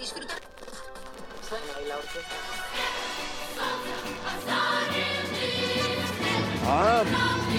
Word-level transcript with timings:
disfrutar. 0.00 0.40
עם 6.66 7.06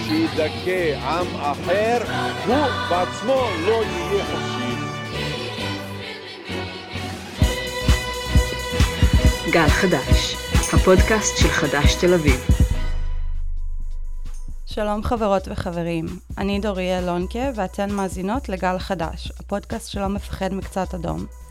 שידכא 0.06 0.98
עם 0.98 1.26
אחר, 1.36 1.98
הוא 2.46 2.66
בעצמו 2.90 3.44
לא 3.66 3.84
יהיה 3.84 4.24
חופשי. 4.24 4.74
גל 9.50 9.68
חדש, 9.68 10.36
הפודקאסט 10.72 11.36
של 11.36 11.48
חדש 11.48 11.94
תל 11.94 12.14
אביב. 12.14 12.46
שלום 14.66 15.02
חברות 15.02 15.48
וחברים, 15.48 16.06
אני 16.38 16.60
דוריאל 16.60 17.04
לונקה 17.04 17.50
ואתן 17.54 17.92
מאזינות 17.92 18.48
לגל 18.48 18.78
חדש, 18.78 19.32
הפודקאסט 19.40 19.90
שלא 19.90 20.08
מפחד 20.08 20.54
מקצת 20.54 20.94
אדום. 20.94 21.41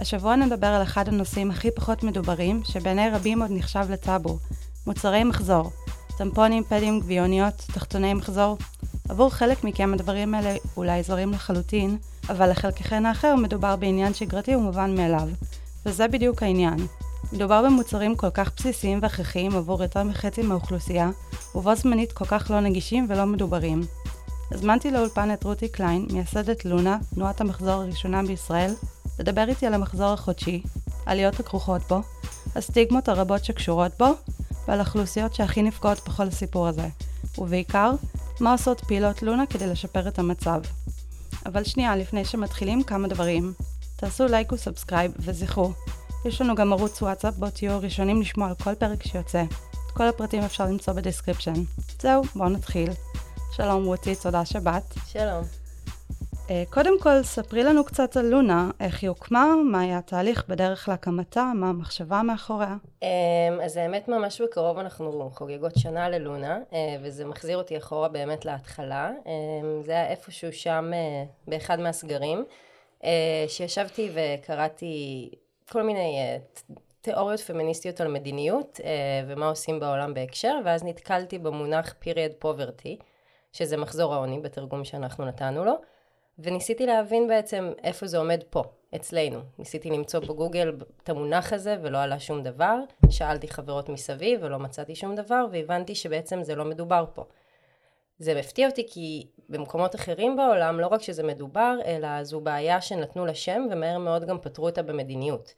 השבוע 0.00 0.36
נדבר 0.36 0.66
על 0.66 0.82
אחד 0.82 1.08
הנושאים 1.08 1.50
הכי 1.50 1.70
פחות 1.70 2.02
מדוברים, 2.02 2.60
שבעיני 2.64 3.10
רבים 3.10 3.42
עוד 3.42 3.50
נחשב 3.54 3.86
לטאבו, 3.90 4.38
מוצרי 4.86 5.24
מחזור, 5.24 5.70
טמפונים, 6.18 6.64
פדים, 6.64 7.00
גביעוניות, 7.00 7.54
תחתוני 7.54 8.14
מחזור. 8.14 8.58
עבור 9.08 9.30
חלק 9.30 9.64
מכם 9.64 9.94
הדברים 9.94 10.34
האלה 10.34 10.56
אולי 10.76 11.02
זרים 11.02 11.32
לחלוטין, 11.32 11.98
אבל 12.28 12.50
לחלקכן 12.50 13.06
האחר 13.06 13.36
מדובר 13.36 13.76
בעניין 13.76 14.14
שגרתי 14.14 14.56
ומובן 14.56 14.96
מאליו. 14.96 15.28
וזה 15.86 16.08
בדיוק 16.08 16.42
העניין. 16.42 16.78
מדובר 17.32 17.62
במוצרים 17.62 18.16
כל 18.16 18.30
כך 18.30 18.50
בסיסיים 18.56 18.98
והכרחיים 19.02 19.56
עבור 19.56 19.82
יותר 19.82 20.02
מחצי 20.02 20.42
מהאוכלוסייה, 20.42 21.10
ובו 21.54 21.74
זמנית 21.74 22.12
כל 22.12 22.24
כך 22.24 22.50
לא 22.50 22.60
נגישים 22.60 23.06
ולא 23.08 23.24
מדוברים. 23.24 23.80
הזמנתי 24.52 24.90
לאולפן 24.90 25.32
את 25.32 25.44
רותי 25.44 25.68
קליין, 25.68 26.06
מייסדת 26.12 26.64
לונה, 26.64 26.98
תנועת 27.14 27.40
המחזור 27.40 27.70
הראשונה 27.82 28.22
בישראל, 28.22 28.74
לדבר 29.18 29.48
איתי 29.48 29.66
על 29.66 29.74
המחזור 29.74 30.12
החודשי, 30.12 30.62
העלויות 31.06 31.40
הכרוכות 31.40 31.82
בו, 31.88 32.00
הסטיגמות 32.54 33.08
הרבות 33.08 33.44
שקשורות 33.44 33.92
בו, 33.98 34.06
ועל 34.68 34.80
האוכלוסיות 34.80 35.34
שהכי 35.34 35.62
נפגעות 35.62 35.98
בכל 36.06 36.28
הסיפור 36.28 36.68
הזה, 36.68 36.88
ובעיקר, 37.38 37.92
מה 38.40 38.52
עושות 38.52 38.80
פעילות 38.80 39.22
לונה 39.22 39.46
כדי 39.46 39.66
לשפר 39.66 40.08
את 40.08 40.18
המצב. 40.18 40.60
אבל 41.46 41.64
שנייה, 41.64 41.96
לפני 41.96 42.24
שמתחילים, 42.24 42.82
כמה 42.82 43.08
דברים. 43.08 43.52
תעשו 43.96 44.26
לייק 44.26 44.52
ו 44.52 44.58
subscribe, 44.58 45.12
וזכרו, 45.18 45.72
יש 46.24 46.40
לנו 46.40 46.54
גם 46.54 46.72
ערוץ 46.72 47.02
וואטסאפ 47.02 47.34
בו 47.34 47.50
תהיו 47.50 47.72
הראשונים 47.72 48.20
לשמוע 48.20 48.48
על 48.48 48.54
כל 48.54 48.74
פרק 48.74 49.02
שיוצא. 49.02 49.42
את 49.86 49.90
כל 49.94 50.08
הפרטים 50.08 50.42
אפשר 50.42 50.64
למצוא 50.64 50.94
ב 50.94 50.98
description. 50.98 51.52
זהו, 52.02 52.22
בואו 52.34 52.48
נתחיל. 52.48 52.90
שלום 53.52 53.84
רותי, 53.84 54.14
תודה 54.14 54.44
שבאת. 54.44 54.94
שלום. 55.06 55.59
Uh, 56.50 56.52
קודם 56.72 57.00
כל, 57.00 57.22
ספרי 57.22 57.64
לנו 57.64 57.84
קצת 57.84 58.16
על 58.16 58.26
לונה, 58.26 58.70
איך 58.80 59.02
היא 59.02 59.08
הוקמה, 59.08 59.54
מה 59.70 59.80
היה 59.80 59.98
התהליך 59.98 60.44
בדרך 60.48 60.88
להקמתה, 60.88 61.52
מה 61.54 61.68
המחשבה 61.68 62.22
מאחוריה. 62.22 62.76
Um, 63.00 63.06
אז 63.64 63.76
האמת 63.76 64.08
ממש 64.08 64.40
בקרוב 64.40 64.78
אנחנו 64.78 65.30
חוגגות 65.34 65.72
שנה 65.76 66.08
ללונה, 66.08 66.58
uh, 66.70 66.74
וזה 67.02 67.24
מחזיר 67.24 67.56
אותי 67.58 67.78
אחורה 67.78 68.08
באמת 68.08 68.44
להתחלה. 68.44 69.10
Um, 69.24 69.28
זה 69.84 69.92
היה 69.92 70.08
איפשהו 70.08 70.52
שם 70.52 70.90
uh, 70.92 71.50
באחד 71.50 71.80
מהסגרים, 71.80 72.44
שישבתי 73.48 74.10
וקראתי 74.14 75.30
כל 75.72 75.82
מיני 75.82 76.18
תיאוריות 77.00 77.40
פמיניסטיות 77.40 78.00
על 78.00 78.08
מדיניות 78.08 78.80
ומה 79.26 79.48
עושים 79.48 79.80
בעולם 79.80 80.14
בהקשר, 80.14 80.58
ואז 80.64 80.84
נתקלתי 80.84 81.38
במונח 81.38 81.94
period 82.04 82.44
poverty, 82.44 83.02
שזה 83.52 83.76
מחזור 83.76 84.14
העוני 84.14 84.40
בתרגום 84.40 84.84
שאנחנו 84.84 85.24
נתנו 85.24 85.64
לו. 85.64 85.74
וניסיתי 86.42 86.86
להבין 86.86 87.28
בעצם 87.28 87.72
איפה 87.84 88.06
זה 88.06 88.18
עומד 88.18 88.42
פה, 88.50 88.62
אצלנו. 88.94 89.40
ניסיתי 89.58 89.90
למצוא 89.90 90.20
בגוגל 90.20 90.76
את 91.02 91.08
המונח 91.08 91.52
הזה 91.52 91.76
ולא 91.82 91.98
עלה 91.98 92.20
שום 92.20 92.42
דבר. 92.42 92.78
שאלתי 93.10 93.48
חברות 93.48 93.88
מסביב 93.88 94.40
ולא 94.42 94.58
מצאתי 94.58 94.94
שום 94.94 95.14
דבר, 95.14 95.46
והבנתי 95.52 95.94
שבעצם 95.94 96.42
זה 96.42 96.54
לא 96.54 96.64
מדובר 96.64 97.04
פה. 97.14 97.24
זה 98.18 98.34
מפתיע 98.34 98.68
אותי 98.68 98.86
כי 98.90 99.26
במקומות 99.48 99.94
אחרים 99.94 100.36
בעולם 100.36 100.80
לא 100.80 100.86
רק 100.86 101.02
שזה 101.02 101.22
מדובר, 101.22 101.78
אלא 101.84 102.24
זו 102.24 102.40
בעיה 102.40 102.80
שנתנו 102.80 103.26
לה 103.26 103.34
שם 103.34 103.66
ומהר 103.70 103.98
מאוד 103.98 104.24
גם 104.24 104.38
פתרו 104.40 104.66
אותה 104.66 104.82
במדיניות. 104.82 105.54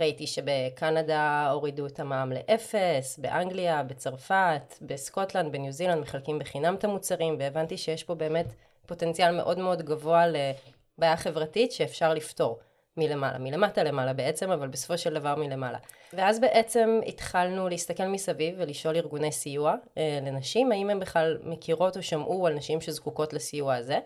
ראיתי 0.00 0.26
שבקנדה 0.26 1.50
הורידו 1.50 1.86
את 1.86 2.00
המע"מ 2.00 2.32
לאפס, 2.32 3.18
באנגליה, 3.18 3.82
בצרפת, 3.82 4.74
בסקוטלנד, 4.82 5.52
בניו 5.52 5.72
זילנד 5.72 6.00
מחלקים 6.00 6.38
בחינם 6.38 6.74
את 6.74 6.84
המוצרים, 6.84 7.36
והבנתי 7.38 7.76
שיש 7.76 8.04
פה 8.04 8.14
באמת 8.14 8.46
פוטנציאל 8.88 9.36
מאוד 9.36 9.58
מאוד 9.58 9.82
גבוה 9.82 10.24
לבעיה 10.26 11.16
חברתית 11.16 11.72
שאפשר 11.72 12.14
לפתור 12.14 12.58
מלמעלה, 12.96 13.38
מלמטה 13.38 13.82
למעלה 13.82 14.12
בעצם, 14.12 14.50
אבל 14.50 14.68
בסופו 14.68 14.98
של 14.98 15.14
דבר 15.14 15.34
מלמעלה. 15.34 15.78
ואז 16.12 16.40
בעצם 16.40 17.00
התחלנו 17.06 17.68
להסתכל 17.68 18.06
מסביב 18.06 18.54
ולשאול 18.58 18.96
ארגוני 18.96 19.32
סיוע 19.32 19.74
אה, 19.98 20.18
לנשים, 20.22 20.72
האם 20.72 20.90
הן 20.90 21.00
בכלל 21.00 21.38
מכירות 21.42 21.96
או 21.96 22.02
שמעו 22.02 22.46
על 22.46 22.54
נשים 22.54 22.80
שזקוקות 22.80 23.32
לסיוע 23.32 23.74
הזה. 23.74 23.98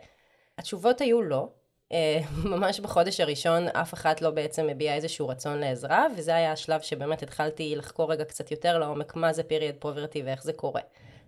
התשובות 0.58 1.00
היו 1.00 1.22
לא. 1.22 1.48
אה, 1.92 2.20
ממש 2.52 2.80
בחודש 2.80 3.20
הראשון 3.20 3.68
אף 3.68 3.94
אחת 3.94 4.22
לא 4.22 4.30
בעצם 4.30 4.68
הביעה 4.68 4.94
איזשהו 4.94 5.28
רצון 5.28 5.58
לעזרה, 5.58 6.06
וזה 6.16 6.34
היה 6.34 6.52
השלב 6.52 6.80
שבאמת 6.80 7.22
התחלתי 7.22 7.76
לחקור 7.76 8.12
רגע 8.12 8.24
קצת 8.24 8.50
יותר 8.50 8.78
לעומק 8.78 9.16
מה 9.16 9.32
זה 9.32 9.42
period 9.42 9.84
poverty 9.84 10.18
ואיך 10.24 10.42
זה 10.42 10.52
קורה. 10.52 10.80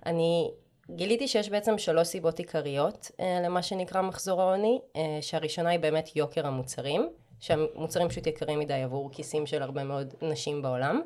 אני 0.06 0.50
גיליתי 0.90 1.28
שיש 1.28 1.48
בעצם 1.48 1.78
שלוש 1.78 2.08
סיבות 2.08 2.38
עיקריות 2.38 3.10
אה, 3.20 3.40
למה 3.44 3.62
שנקרא 3.62 4.02
מחזור 4.02 4.42
העוני, 4.42 4.80
אה, 4.96 5.18
שהראשונה 5.20 5.70
היא 5.70 5.80
באמת 5.80 6.16
יוקר 6.16 6.46
המוצרים, 6.46 7.08
שהמוצרים 7.40 8.08
פשוט 8.08 8.26
יקרים 8.26 8.58
מדי 8.58 8.82
עבור 8.82 9.10
כיסים 9.12 9.46
של 9.46 9.62
הרבה 9.62 9.84
מאוד 9.84 10.14
נשים 10.22 10.62
בעולם. 10.62 11.00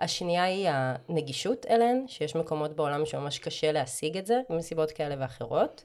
השנייה 0.00 0.44
היא 0.44 0.68
הנגישות 0.70 1.66
אליהן, 1.66 2.04
שיש 2.06 2.36
מקומות 2.36 2.76
בעולם 2.76 3.06
שממש 3.06 3.38
קשה 3.38 3.72
להשיג 3.72 4.16
את 4.16 4.26
זה, 4.26 4.40
מסיבות 4.50 4.90
כאלה 4.90 5.14
ואחרות. 5.18 5.84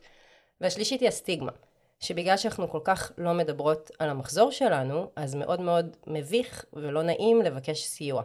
והשלישית 0.62 1.02
היא 1.02 1.08
הסטיגמה, 1.08 1.52
שבגלל 2.00 2.38
שאנחנו 2.38 2.70
כל 2.70 2.80
כך 2.84 3.12
לא 3.18 3.34
מדברות 3.34 3.92
על 4.00 4.10
המחזור 4.10 4.52
שלנו, 4.52 5.12
אז 5.16 5.36
מאוד 5.36 5.62
מאוד 5.62 5.96
מביך 6.08 6.66
ולא 6.74 7.04
נעים 7.04 7.42
לבקש 7.42 7.84
סיוע. 7.84 8.24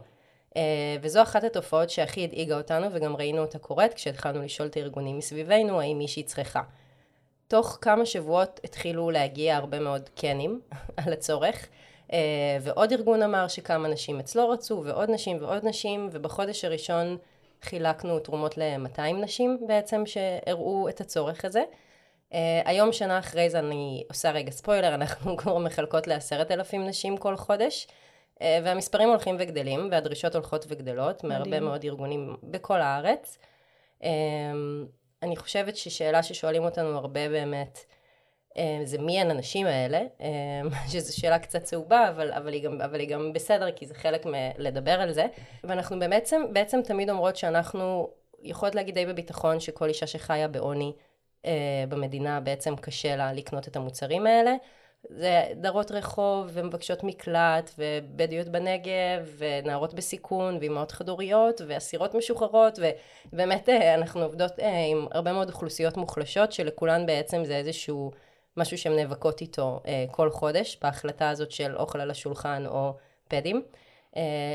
Uh, 0.54 0.56
וזו 1.02 1.22
אחת 1.22 1.44
התופעות 1.44 1.90
שהכי 1.90 2.24
הדאיגה 2.24 2.56
אותנו 2.56 2.86
וגם 2.92 3.16
ראינו 3.16 3.42
אותה 3.42 3.58
קורית 3.58 3.94
כשהתחלנו 3.94 4.42
לשאול 4.42 4.68
את 4.68 4.76
הארגונים 4.76 5.18
מסביבנו 5.18 5.80
האם 5.80 5.98
מישהי 5.98 6.22
צריכה. 6.22 6.62
תוך 7.48 7.78
כמה 7.80 8.06
שבועות 8.06 8.60
התחילו 8.64 9.10
להגיע 9.10 9.56
הרבה 9.56 9.80
מאוד 9.80 10.08
קנים 10.08 10.60
על 10.96 11.12
הצורך 11.12 11.68
uh, 12.08 12.12
ועוד 12.60 12.92
ארגון 12.92 13.22
אמר 13.22 13.48
שכמה 13.48 13.88
נשים 13.88 14.20
אצלו 14.20 14.50
רצו 14.50 14.82
ועוד 14.84 15.10
נשים 15.10 15.36
ועוד 15.40 15.64
נשים 15.66 16.08
ובחודש 16.12 16.64
הראשון 16.64 17.16
חילקנו 17.62 18.18
תרומות 18.18 18.58
ל-200 18.58 19.00
נשים 19.00 19.58
בעצם 19.66 20.02
שהראו 20.06 20.88
את 20.88 21.00
הצורך 21.00 21.44
הזה. 21.44 21.62
Uh, 22.30 22.34
היום 22.64 22.92
שנה 22.92 23.18
אחרי 23.18 23.50
זה 23.50 23.58
אני 23.58 24.04
עושה 24.08 24.30
רגע 24.30 24.50
ספוילר 24.50 24.94
אנחנו 24.94 25.36
כבר 25.40 25.58
מחלקות 25.58 26.06
לעשרת 26.06 26.50
אלפים 26.50 26.86
נשים 26.86 27.16
כל 27.16 27.36
חודש 27.36 27.86
אה, 27.90 28.03
והמספרים 28.64 29.08
הולכים 29.08 29.36
וגדלים, 29.38 29.88
והדרישות 29.90 30.34
הולכות 30.34 30.66
וגדלות, 30.68 31.24
מדהים. 31.24 31.38
מהרבה 31.38 31.60
מאוד 31.60 31.84
ארגונים 31.84 32.36
בכל 32.42 32.80
הארץ. 32.80 33.38
אה, 34.04 34.10
אני 35.22 35.36
חושבת 35.36 35.76
ששאלה 35.76 36.22
ששואלים 36.22 36.64
אותנו 36.64 36.98
הרבה 36.98 37.28
באמת, 37.28 37.78
אה, 38.56 38.80
זה 38.84 38.98
מי 38.98 39.20
הן 39.20 39.30
הנשים 39.30 39.66
האלה, 39.66 40.02
שזו 40.92 41.16
שאלה 41.16 41.38
קצת 41.38 41.62
צהובה, 41.62 42.08
אבל, 42.08 42.32
אבל, 42.32 42.52
היא 42.52 42.62
גם, 42.62 42.80
אבל 42.80 43.00
היא 43.00 43.08
גם 43.08 43.32
בסדר, 43.32 43.70
כי 43.72 43.86
זה 43.86 43.94
חלק 43.94 44.26
מלדבר 44.26 45.00
על 45.00 45.12
זה. 45.12 45.26
ואנחנו 45.64 45.98
בעצם, 45.98 46.42
בעצם 46.52 46.82
תמיד 46.82 47.10
אומרות 47.10 47.36
שאנחנו 47.36 48.08
יכולות 48.42 48.74
להגיד 48.74 48.94
די 48.94 49.06
בביטחון 49.06 49.60
שכל 49.60 49.88
אישה 49.88 50.06
שחיה 50.06 50.48
בעוני 50.48 50.92
במדינה 51.88 52.40
בעצם 52.40 52.76
קשה 52.76 53.16
לה 53.16 53.32
לקנות 53.32 53.68
את 53.68 53.76
המוצרים 53.76 54.26
האלה. 54.26 54.54
זה 55.10 55.44
דרות 55.56 55.90
רחוב 55.90 56.50
ומבקשות 56.52 57.04
מקלט 57.04 57.70
ובדואיות 57.78 58.48
בנגב 58.48 59.38
ונערות 59.38 59.94
בסיכון 59.94 60.56
ואימהות 60.60 60.92
חד-הוריות 60.92 61.60
ואסירות 61.66 62.14
משוחררות 62.14 62.78
ובאמת 63.32 63.68
אה, 63.68 63.94
אנחנו 63.94 64.22
עובדות 64.22 64.60
אה, 64.60 64.84
עם 64.84 65.06
הרבה 65.10 65.32
מאוד 65.32 65.48
אוכלוסיות 65.48 65.96
מוחלשות 65.96 66.52
שלכולן 66.52 67.06
בעצם 67.06 67.44
זה 67.44 67.56
איזשהו 67.56 68.10
משהו 68.56 68.78
שהן 68.78 68.96
נאבקות 68.96 69.40
איתו 69.40 69.80
אה, 69.86 70.04
כל 70.10 70.30
חודש 70.30 70.78
בהחלטה 70.82 71.30
הזאת 71.30 71.50
של 71.50 71.76
אוכל 71.76 72.00
על 72.00 72.10
השולחן 72.10 72.66
או 72.66 72.94
פדים. 73.28 73.62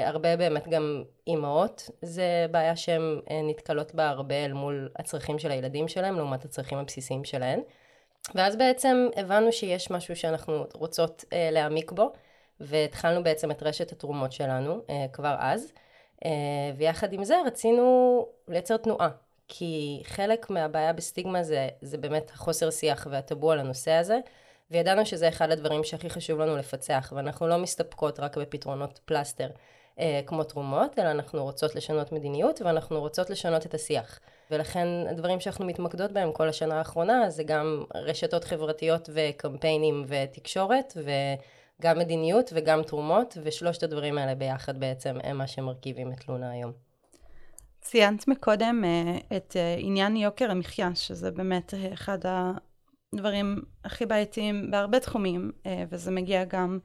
הרבה 0.05 0.37
באמת 0.37 0.67
גם 0.67 1.03
אימהות, 1.27 1.89
זה 2.01 2.45
בעיה 2.51 2.75
שהן 2.75 3.21
נתקלות 3.49 3.95
בה 3.95 4.09
הרבה 4.09 4.35
אל 4.35 4.53
מול 4.53 4.89
הצרכים 4.95 5.39
של 5.39 5.51
הילדים 5.51 5.87
שלהם 5.87 6.15
לעומת 6.15 6.45
הצרכים 6.45 6.77
הבסיסיים 6.77 7.23
שלהן. 7.23 7.61
ואז 8.35 8.55
בעצם 8.55 9.07
הבנו 9.15 9.51
שיש 9.51 9.91
משהו 9.91 10.15
שאנחנו 10.15 10.65
רוצות 10.73 11.25
אה, 11.33 11.49
להעמיק 11.51 11.91
בו, 11.91 12.13
והתחלנו 12.59 13.23
בעצם 13.23 13.51
את 13.51 13.63
רשת 13.63 13.91
התרומות 13.91 14.31
שלנו 14.31 14.81
אה, 14.89 15.05
כבר 15.13 15.35
אז, 15.39 15.71
אה, 16.25 16.31
ויחד 16.77 17.13
עם 17.13 17.23
זה 17.23 17.35
רצינו 17.45 18.25
לייצר 18.47 18.77
תנועה, 18.77 19.09
כי 19.47 20.01
חלק 20.05 20.49
מהבעיה 20.49 20.93
בסטיגמה 20.93 21.43
זה, 21.43 21.67
זה 21.81 21.97
באמת 21.97 22.31
החוסר 22.33 22.71
שיח 22.71 23.07
והטאבו 23.11 23.51
על 23.51 23.59
הנושא 23.59 23.91
הזה, 23.91 24.19
וידענו 24.71 25.05
שזה 25.05 25.29
אחד 25.29 25.51
הדברים 25.51 25.83
שהכי 25.83 26.09
חשוב 26.09 26.39
לנו 26.39 26.57
לפצח, 26.57 27.13
ואנחנו 27.15 27.47
לא 27.47 27.57
מסתפקות 27.57 28.19
רק 28.19 28.37
בפתרונות 28.37 28.99
פלסטר 29.05 29.49
אה, 29.99 30.21
כמו 30.25 30.43
תרומות, 30.43 30.99
אלא 30.99 31.11
אנחנו 31.11 31.43
רוצות 31.43 31.75
לשנות 31.75 32.11
מדיניות 32.11 32.61
ואנחנו 32.61 32.99
רוצות 32.99 33.29
לשנות 33.29 33.65
את 33.65 33.73
השיח. 33.73 34.19
ולכן 34.51 34.87
הדברים 35.09 35.39
שאנחנו 35.39 35.65
מתמקדות 35.65 36.11
בהם 36.11 36.31
כל 36.31 36.49
השנה 36.49 36.77
האחרונה 36.77 37.29
זה 37.29 37.43
גם 37.43 37.83
רשתות 37.95 38.43
חברתיות 38.43 39.09
וקמפיינים 39.13 40.05
ותקשורת 40.07 40.97
וגם 40.97 41.99
מדיניות 41.99 42.51
וגם 42.53 42.83
תרומות 42.83 43.37
ושלושת 43.43 43.83
הדברים 43.83 44.17
האלה 44.17 44.35
ביחד 44.35 44.79
בעצם 44.79 45.17
הם 45.23 45.37
מה 45.37 45.47
שמרכיבים 45.47 46.11
את 46.11 46.27
לונה 46.27 46.51
היום. 46.51 46.71
ציינת 47.81 48.27
מקודם 48.27 48.83
uh, 48.83 49.35
את 49.37 49.55
uh, 49.55 49.79
עניין 49.83 50.15
יוקר 50.15 50.51
המחיה, 50.51 50.95
שזה 50.95 51.31
באמת 51.31 51.73
uh, 51.73 51.93
אחד 51.93 52.17
הדברים 53.13 53.61
הכי 53.85 54.05
בעייתיים 54.05 54.71
בהרבה 54.71 54.99
תחומים, 54.99 55.51
וזה 55.89 56.11
מגיע 56.11 56.43
גם 56.43 56.79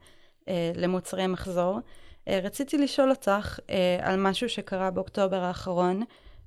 למוצרי 0.75 1.27
מחזור. 1.27 1.79
רציתי 2.27 2.77
לשאול 2.77 3.09
אותך 3.09 3.59
על 4.01 4.19
משהו 4.19 4.49
שקרה 4.49 4.91
באוקטובר 4.91 5.43
האחרון. 5.43 6.03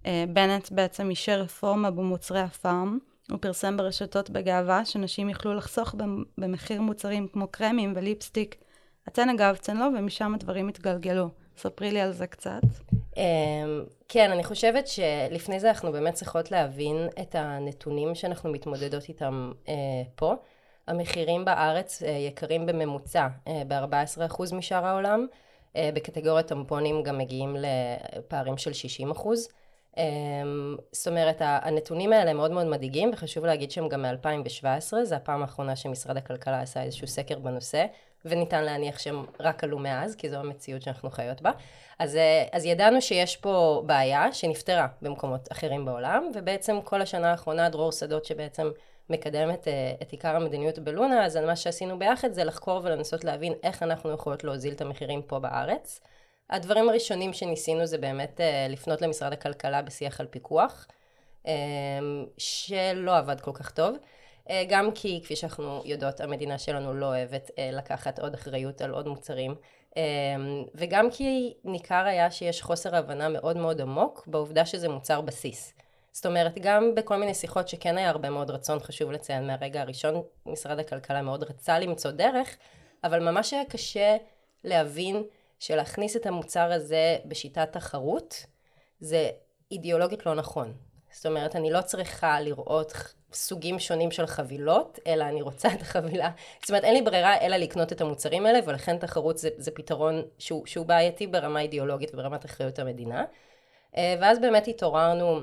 Uh, 0.08 0.10
בנט 0.28 0.70
בעצם 0.70 1.10
אישר 1.10 1.40
רפורמה 1.40 1.90
במוצרי 1.90 2.40
הפארם. 2.40 2.98
הוא 3.30 3.38
פרסם 3.40 3.76
ברשתות 3.76 4.30
בגאווה 4.30 4.84
שנשים 4.84 5.28
יוכלו 5.28 5.54
לחסוך 5.54 5.94
במחיר 6.38 6.80
מוצרים 6.80 7.28
כמו 7.28 7.48
קרמים 7.48 7.92
וליפסטיק. 7.96 8.56
אתן 9.08 9.28
הגבתן 9.28 9.76
לו 9.76 9.84
ומשם 9.98 10.34
הדברים 10.34 10.68
התגלגלו. 10.68 11.28
ספרי 11.56 11.90
לי 11.90 12.00
על 12.00 12.12
זה 12.12 12.26
קצת. 12.26 12.60
Um, 13.14 13.18
כן, 14.08 14.30
אני 14.30 14.44
חושבת 14.44 14.88
שלפני 14.88 15.60
זה 15.60 15.68
אנחנו 15.68 15.92
באמת 15.92 16.14
צריכות 16.14 16.50
להבין 16.50 17.08
את 17.20 17.34
הנתונים 17.34 18.14
שאנחנו 18.14 18.52
מתמודדות 18.52 19.08
איתם 19.08 19.52
uh, 19.64 19.68
פה. 20.14 20.34
המחירים 20.86 21.44
בארץ 21.44 22.02
uh, 22.02 22.06
יקרים 22.06 22.66
בממוצע 22.66 23.28
uh, 23.44 23.50
ב-14% 23.68 24.54
משאר 24.54 24.86
העולם. 24.86 25.26
בקטגוריית 25.94 26.46
טמפונים 26.46 27.02
גם 27.02 27.18
מגיעים 27.18 27.56
לפערים 27.56 28.58
של 28.58 28.70
60%. 28.70 29.14
Um, 29.14 29.67
זאת 30.92 31.08
אומרת, 31.08 31.36
הנתונים 31.40 32.12
האלה 32.12 32.32
מאוד 32.32 32.50
מאוד 32.50 32.66
מדאיגים, 32.66 33.10
וחשוב 33.12 33.44
להגיד 33.44 33.70
שהם 33.70 33.88
גם 33.88 34.02
מ-2017, 34.02 35.04
זו 35.04 35.14
הפעם 35.14 35.42
האחרונה 35.42 35.76
שמשרד 35.76 36.16
הכלכלה 36.16 36.60
עשה 36.60 36.82
איזשהו 36.82 37.06
סקר 37.06 37.38
בנושא. 37.38 37.86
וניתן 38.24 38.64
להניח 38.64 38.98
שהם 38.98 39.24
רק 39.40 39.64
עלו 39.64 39.78
מאז, 39.78 40.14
כי 40.14 40.30
זו 40.30 40.36
המציאות 40.36 40.82
שאנחנו 40.82 41.10
חיות 41.10 41.42
בה. 41.42 41.50
אז, 41.98 42.16
אה, 42.16 42.44
אז 42.52 42.64
ידענו 42.64 43.02
שיש 43.02 43.36
פה 43.36 43.82
בעיה 43.86 44.32
שנפתרה 44.32 44.86
במקומות 45.02 45.52
אחרים 45.52 45.84
בעולם, 45.84 46.30
ובעצם 46.34 46.80
כל 46.84 47.02
השנה 47.02 47.30
האחרונה 47.30 47.68
דרור 47.68 47.92
שדות 47.92 48.24
שבעצם 48.24 48.70
מקדם 49.10 49.50
את, 49.50 49.68
אה, 49.68 49.92
את 50.02 50.12
עיקר 50.12 50.36
המדיניות 50.36 50.78
בלונה, 50.78 51.24
אז 51.24 51.36
מה 51.36 51.56
שעשינו 51.56 51.98
ביחד 51.98 52.32
זה 52.32 52.44
לחקור 52.44 52.80
ולנסות 52.84 53.24
להבין 53.24 53.52
איך 53.62 53.82
אנחנו 53.82 54.10
יכולות 54.10 54.44
להוזיל 54.44 54.74
את 54.74 54.80
המחירים 54.80 55.22
פה 55.22 55.38
בארץ. 55.38 56.00
הדברים 56.50 56.88
הראשונים 56.88 57.32
שניסינו 57.32 57.86
זה 57.86 57.98
באמת 57.98 58.40
אה, 58.40 58.66
לפנות 58.68 59.02
למשרד 59.02 59.32
הכלכלה 59.32 59.82
בשיח 59.82 60.20
על 60.20 60.26
פיקוח, 60.26 60.86
שלא 62.38 63.16
עבד 63.16 63.40
כל 63.40 63.52
כך 63.54 63.70
טוב. 63.70 63.96
אה, 64.50 64.64
גם 64.68 64.90
כי, 64.94 65.20
כפי 65.24 65.36
שאנחנו 65.36 65.82
יודעות, 65.84 66.20
המדינה 66.20 66.58
שלנו 66.58 66.94
לא 66.94 67.06
אוהבת 67.06 67.50
אה, 67.58 67.70
לקחת 67.72 68.18
עוד 68.18 68.34
אחריות 68.34 68.80
על 68.82 68.90
עוד 68.90 69.08
מוצרים, 69.08 69.54
אה, 69.96 70.02
וגם 70.74 71.10
כי 71.10 71.54
ניכר 71.64 72.04
היה 72.06 72.30
שיש 72.30 72.62
חוסר 72.62 72.96
הבנה 72.96 73.28
מאוד 73.28 73.56
מאוד 73.56 73.80
עמוק 73.80 74.26
בעובדה 74.26 74.66
שזה 74.66 74.88
מוצר 74.88 75.20
בסיס. 75.20 75.74
זאת 76.12 76.26
אומרת, 76.26 76.58
גם 76.60 76.94
בכל 76.94 77.16
מיני 77.16 77.34
שיחות 77.34 77.68
שכן 77.68 77.98
היה 77.98 78.10
הרבה 78.10 78.30
מאוד 78.30 78.50
רצון, 78.50 78.78
חשוב 78.78 79.12
לציין 79.12 79.46
מהרגע 79.46 79.80
הראשון, 79.80 80.22
משרד 80.46 80.78
הכלכלה 80.78 81.22
מאוד 81.22 81.42
רצה 81.42 81.78
למצוא 81.78 82.10
דרך, 82.10 82.56
אבל 83.04 83.30
ממש 83.30 83.52
היה 83.52 83.64
קשה 83.64 84.16
להבין 84.64 85.22
שלהכניס 85.58 86.16
את 86.16 86.26
המוצר 86.26 86.72
הזה 86.72 87.16
בשיטת 87.24 87.72
תחרות, 87.72 88.46
זה 89.00 89.30
אידיאולוגית 89.70 90.26
לא 90.26 90.34
נכון. 90.34 90.72
זאת 91.12 91.26
אומרת, 91.26 91.56
אני 91.56 91.70
לא 91.70 91.80
צריכה 91.80 92.40
לראות 92.40 92.92
סוגים 93.32 93.78
שונים 93.78 94.10
של 94.10 94.26
חבילות, 94.26 94.98
אלא 95.06 95.24
אני 95.24 95.42
רוצה 95.42 95.68
את 95.74 95.82
החבילה. 95.82 96.30
זאת 96.60 96.70
אומרת, 96.70 96.84
אין 96.84 96.94
לי 96.94 97.02
ברירה 97.02 97.40
אלא 97.40 97.56
לקנות 97.56 97.92
את 97.92 98.00
המוצרים 98.00 98.46
האלה, 98.46 98.58
ולכן 98.66 98.98
תחרות 98.98 99.38
זה, 99.38 99.48
זה 99.56 99.70
פתרון 99.70 100.22
שהוא, 100.38 100.66
שהוא 100.66 100.86
בעייתי 100.86 101.26
ברמה 101.26 101.60
אידיאולוגית 101.60 102.14
וברמת 102.14 102.44
אחריות 102.44 102.78
המדינה. 102.78 103.24
אה, 103.96 104.14
ואז 104.20 104.38
באמת 104.38 104.68
התעוררנו 104.68 105.40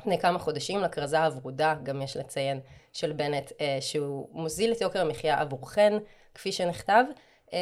לפני 0.00 0.18
כמה 0.18 0.38
חודשים 0.38 0.80
לכרזה 0.80 1.24
הוורודה, 1.24 1.74
גם 1.82 2.02
יש 2.02 2.16
לציין, 2.16 2.60
של 2.92 3.12
בנט, 3.12 3.52
אה, 3.60 3.78
שהוא 3.80 4.28
מוזיל 4.32 4.72
את 4.72 4.80
יוקר 4.80 5.00
המחיה 5.00 5.40
עבורכן, 5.40 5.92
כפי 6.34 6.52
שנכתב. 6.52 7.04
אה, 7.52 7.58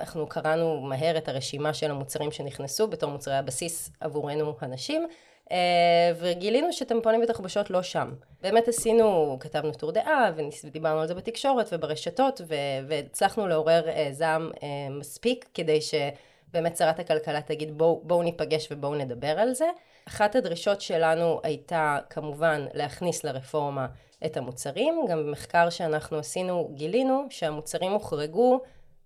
אנחנו 0.00 0.26
קראנו 0.26 0.80
מהר 0.80 1.18
את 1.18 1.28
הרשימה 1.28 1.74
של 1.74 1.90
המוצרים 1.90 2.32
שנכנסו 2.32 2.88
בתור 2.88 3.10
מוצרי 3.10 3.34
הבסיס 3.34 3.90
עבורנו 4.00 4.54
הנשים. 4.60 5.06
אה, 5.52 6.12
וגילינו 6.20 6.72
שטמפונים 6.72 7.20
ותחבושות 7.22 7.70
לא 7.70 7.82
שם. 7.82 8.12
באמת 8.42 8.68
עשינו, 8.68 9.36
כתבנו 9.40 9.72
טור 9.72 9.92
דעה 9.92 10.30
ודיברנו 10.64 11.00
על 11.00 11.06
זה 11.06 11.14
בתקשורת 11.14 11.68
וברשתות 11.72 12.40
והצלחנו 12.86 13.46
לעורר 13.46 13.88
אה, 13.88 14.08
זעם 14.12 14.50
אה, 14.62 14.68
מספיק 14.90 15.48
כדי 15.54 15.78
שבאמת 15.80 16.76
שרת 16.76 16.98
הכלכלה 16.98 17.42
תגיד 17.42 17.78
בואו 17.78 18.00
בוא 18.04 18.24
ניפגש 18.24 18.68
ובואו 18.70 18.94
נדבר 18.94 19.40
על 19.40 19.54
זה. 19.54 19.66
אחת 20.08 20.36
הדרישות 20.36 20.80
שלנו 20.80 21.40
הייתה 21.42 21.98
כמובן 22.10 22.66
להכניס 22.74 23.24
לרפורמה 23.24 23.86
את 24.26 24.36
המוצרים, 24.36 25.04
גם 25.08 25.26
במחקר 25.26 25.70
שאנחנו 25.70 26.18
עשינו 26.18 26.70
גילינו 26.74 27.26
שהמוצרים 27.30 27.92
הוחרגו 27.92 28.60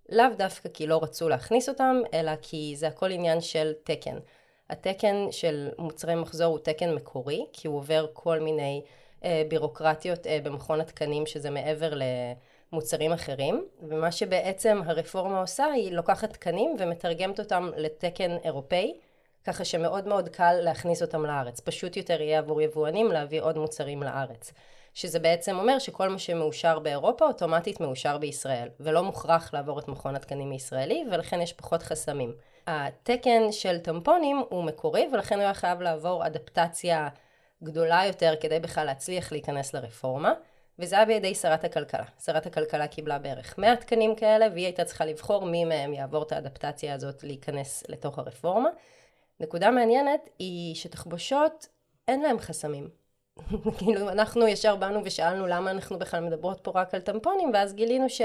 לאו 0.09 0.25
דווקא 0.37 0.69
כי 0.69 0.87
לא 0.87 0.99
רצו 1.03 1.29
להכניס 1.29 1.69
אותם, 1.69 2.01
אלא 2.13 2.31
כי 2.41 2.73
זה 2.77 2.87
הכל 2.87 3.11
עניין 3.11 3.41
של 3.41 3.73
תקן. 3.83 4.17
התקן 4.69 5.27
של 5.31 5.69
מוצרי 5.77 6.15
מחזור 6.15 6.45
הוא 6.47 6.59
תקן 6.59 6.93
מקורי, 6.93 7.45
כי 7.53 7.67
הוא 7.67 7.77
עובר 7.77 8.05
כל 8.13 8.39
מיני 8.39 8.81
אה, 9.23 9.43
בירוקרטיות 9.47 10.27
אה, 10.27 10.39
במכון 10.43 10.81
התקנים, 10.81 11.25
שזה 11.25 11.49
מעבר 11.49 11.93
למוצרים 12.71 13.11
אחרים, 13.11 13.65
ומה 13.81 14.11
שבעצם 14.11 14.81
הרפורמה 14.85 15.41
עושה, 15.41 15.65
היא 15.65 15.91
לוקחת 15.91 16.33
תקנים 16.33 16.75
ומתרגמת 16.79 17.39
אותם 17.39 17.69
לתקן 17.77 18.37
אירופאי, 18.43 18.93
ככה 19.45 19.65
שמאוד 19.65 20.07
מאוד 20.07 20.29
קל 20.29 20.53
להכניס 20.61 21.01
אותם 21.01 21.25
לארץ. 21.25 21.59
פשוט 21.59 21.97
יותר 21.97 22.21
יהיה 22.21 22.39
עבור 22.39 22.61
יבואנים 22.61 23.11
להביא 23.11 23.41
עוד 23.41 23.57
מוצרים 23.57 24.03
לארץ. 24.03 24.51
שזה 24.97 25.19
בעצם 25.19 25.59
אומר 25.59 25.79
שכל 25.79 26.09
מה 26.09 26.19
שמאושר 26.19 26.79
באירופה 26.79 27.25
אוטומטית 27.25 27.79
מאושר 27.79 28.17
בישראל, 28.17 28.69
ולא 28.79 29.03
מוכרח 29.03 29.53
לעבור 29.53 29.79
את 29.79 29.87
מכון 29.87 30.15
התקנים 30.15 30.51
הישראלי, 30.51 31.05
ולכן 31.11 31.41
יש 31.41 31.53
פחות 31.53 31.83
חסמים. 31.83 32.33
התקן 32.67 33.51
של 33.51 33.79
טמפונים 33.79 34.43
הוא 34.49 34.63
מקורי 34.63 35.07
ולכן 35.13 35.35
הוא 35.35 35.43
היה 35.43 35.53
חייב 35.53 35.81
לעבור 35.81 36.27
אדפטציה 36.27 37.07
גדולה 37.63 38.01
יותר 38.07 38.33
כדי 38.39 38.59
בכלל 38.59 38.85
להצליח 38.85 39.31
להיכנס 39.31 39.73
לרפורמה 39.73 40.33
וזה 40.79 40.95
היה 40.95 41.05
בידי 41.05 41.35
שרת 41.35 41.63
הכלכלה. 41.63 42.05
שרת 42.25 42.45
הכלכלה 42.45 42.87
קיבלה 42.87 43.19
בערך 43.19 43.57
100 43.57 43.75
תקנים 43.75 44.15
כאלה 44.15 44.47
והיא 44.53 44.65
הייתה 44.65 44.85
צריכה 44.85 45.05
לבחור 45.05 45.45
מי 45.45 45.65
מהם 45.65 45.93
יעבור 45.93 46.23
את 46.23 46.31
האדפטציה 46.31 46.93
הזאת 46.93 47.23
להיכנס 47.23 47.83
לתוך 47.89 48.19
הרפורמה. 48.19 48.69
נקודה 49.39 49.71
מעניינת 49.71 50.29
היא 50.39 50.75
שתחבושות 50.75 51.67
אין 52.07 52.21
להם 52.21 52.39
חסמים. 52.39 53.06
כאילו 53.77 54.09
אנחנו 54.09 54.47
ישר 54.47 54.75
באנו 54.75 55.01
ושאלנו 55.03 55.47
למה 55.47 55.71
אנחנו 55.71 55.99
בכלל 55.99 56.19
מדברות 56.19 56.59
פה 56.61 56.71
רק 56.75 56.93
על 56.93 57.01
טמפונים 57.01 57.51
ואז 57.53 57.73
גילינו 57.73 58.09
ש... 58.09 58.21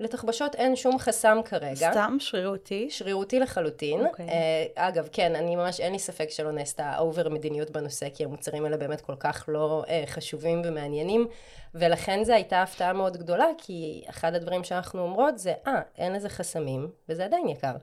לתחבושות 0.00 0.54
אין 0.54 0.76
שום 0.76 0.98
חסם 0.98 1.38
כרגע. 1.44 1.90
סתם 1.90 2.16
שרירותי? 2.18 2.90
שרירותי 2.90 3.40
לחלוטין. 3.40 4.00
Okay. 4.00 4.08
אוקיי. 4.08 4.26
Uh, 4.26 4.32
אגב, 4.74 5.08
כן, 5.12 5.36
אני 5.36 5.56
ממש, 5.56 5.80
אין 5.80 5.92
לי 5.92 5.98
ספק 5.98 6.30
שלא 6.30 6.52
נעשתה 6.52 6.98
אובר 6.98 7.28
מדיניות 7.28 7.70
בנושא, 7.70 8.08
כי 8.14 8.24
המוצרים 8.24 8.64
האלה 8.64 8.76
באמת 8.76 9.00
כל 9.00 9.16
כך 9.18 9.44
לא 9.48 9.84
uh, 9.86 9.90
חשובים 10.06 10.62
ומעניינים, 10.64 11.26
ולכן 11.74 12.24
זו 12.24 12.32
הייתה 12.32 12.62
הפתעה 12.62 12.92
מאוד 12.92 13.16
גדולה, 13.16 13.46
כי 13.58 14.04
אחד 14.08 14.34
הדברים 14.34 14.64
שאנחנו 14.64 15.02
אומרות 15.02 15.38
זה, 15.38 15.54
אה, 15.66 15.80
ah, 15.80 15.98
אין 15.98 16.12
לזה 16.12 16.28
חסמים, 16.28 16.90
וזה 17.08 17.24
עדיין 17.24 17.48
יקר. 17.48 17.74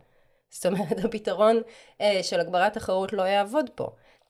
זאת 0.50 0.66
אומרת, 0.66 1.00
הפתרון 1.06 1.62
uh, 1.98 2.04
של 2.22 2.40
הגברת 2.40 2.74
תחרות 2.74 3.14
לא 3.14 3.24
יעבוד 3.24 3.70
פה. 3.76 3.90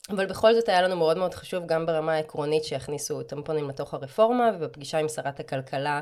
אבל 0.09 0.25
בכל 0.25 0.53
זאת 0.53 0.69
היה 0.69 0.81
לנו 0.81 0.95
מאוד 0.95 1.17
מאוד 1.17 1.33
חשוב 1.33 1.65
גם 1.65 1.85
ברמה 1.85 2.13
העקרונית 2.13 2.63
שיכניסו 2.63 3.23
טמפונים 3.23 3.69
לתוך 3.69 3.93
הרפורמה, 3.93 4.51
ובפגישה 4.55 4.97
עם 4.97 5.09
שרת 5.09 5.39
הכלכלה 5.39 5.99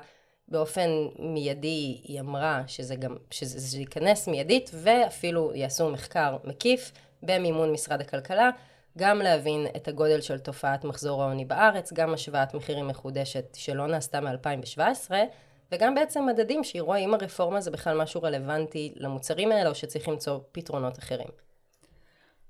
באופן 0.48 0.90
מיידי 1.20 2.02
היא 2.04 2.20
אמרה 2.20 2.64
שזה 2.68 2.96
גם, 2.96 3.16
שזה, 3.32 3.60
שזה 3.60 3.78
ייכנס 3.78 4.28
מיידית 4.28 4.72
ואפילו 4.74 5.52
יעשו 5.56 5.90
מחקר 5.90 6.38
מקיף 6.44 6.92
במימון 7.24 7.72
משרד 7.72 8.02
הכלכלה, 8.02 8.50
גם 8.98 9.20
להבין 9.20 9.68
את 9.76 9.88
הגודל 9.88 10.22
של 10.22 10.40
תופעת 10.40 10.84
מחזור 10.84 11.24
העוני 11.24 11.46
בארץ, 11.46 11.94
גם 11.94 12.14
השוואת 12.14 12.54
מחירים 12.54 12.88
מחודשת 12.88 13.46
שלא 13.56 13.88
נעשתה 13.88 14.22
מ-2017 14.22 15.12
וגם 15.72 15.96
בעצם 15.96 16.26
מדדים 16.26 16.64
שיראו 16.64 16.94
האם 16.94 17.14
הרפורמה 17.14 17.62
זה 17.62 17.72
בכלל 17.72 18.02
משהו 18.02 18.24
רלוונטי 18.24 18.94
למוצרים 18.96 19.52
האלה 19.52 19.70
או 19.70 19.76
שצריך 19.76 20.08
למצוא 20.08 20.40
פתרונות 20.52 21.00
אחרים. 21.00 21.45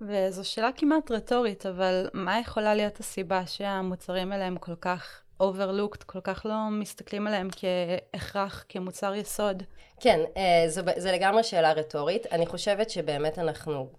וזו 0.02 0.50
שאלה 0.50 0.70
כמעט 0.76 1.12
רטורית, 1.12 1.66
אבל 1.66 2.10
מה 2.14 2.40
יכולה 2.40 2.76
להיות 2.76 3.00
הסיבה 3.00 3.46
שהמוצרים 3.46 4.32
האלה 4.32 4.46
הם 4.46 4.58
כל 4.58 4.76
כך 4.82 5.22
overlooked, 5.42 6.04
כל 6.06 6.20
כך 6.24 6.46
לא 6.46 6.70
מסתכלים 6.72 7.28
עליהם 7.28 7.48
כהכרח, 7.52 8.66
כמוצר 8.70 9.16
יסוד. 9.16 9.64
כן, 10.00 10.20
אה, 10.38 10.66
זו, 10.68 10.82
זו 10.98 11.10
לגמרי 11.12 11.44
שאלה 11.44 11.74
רטורית. 11.74 12.28
אני 12.32 12.46
חושבת 12.46 12.90
שבאמת 12.90 13.40
אנחנו 13.40 13.90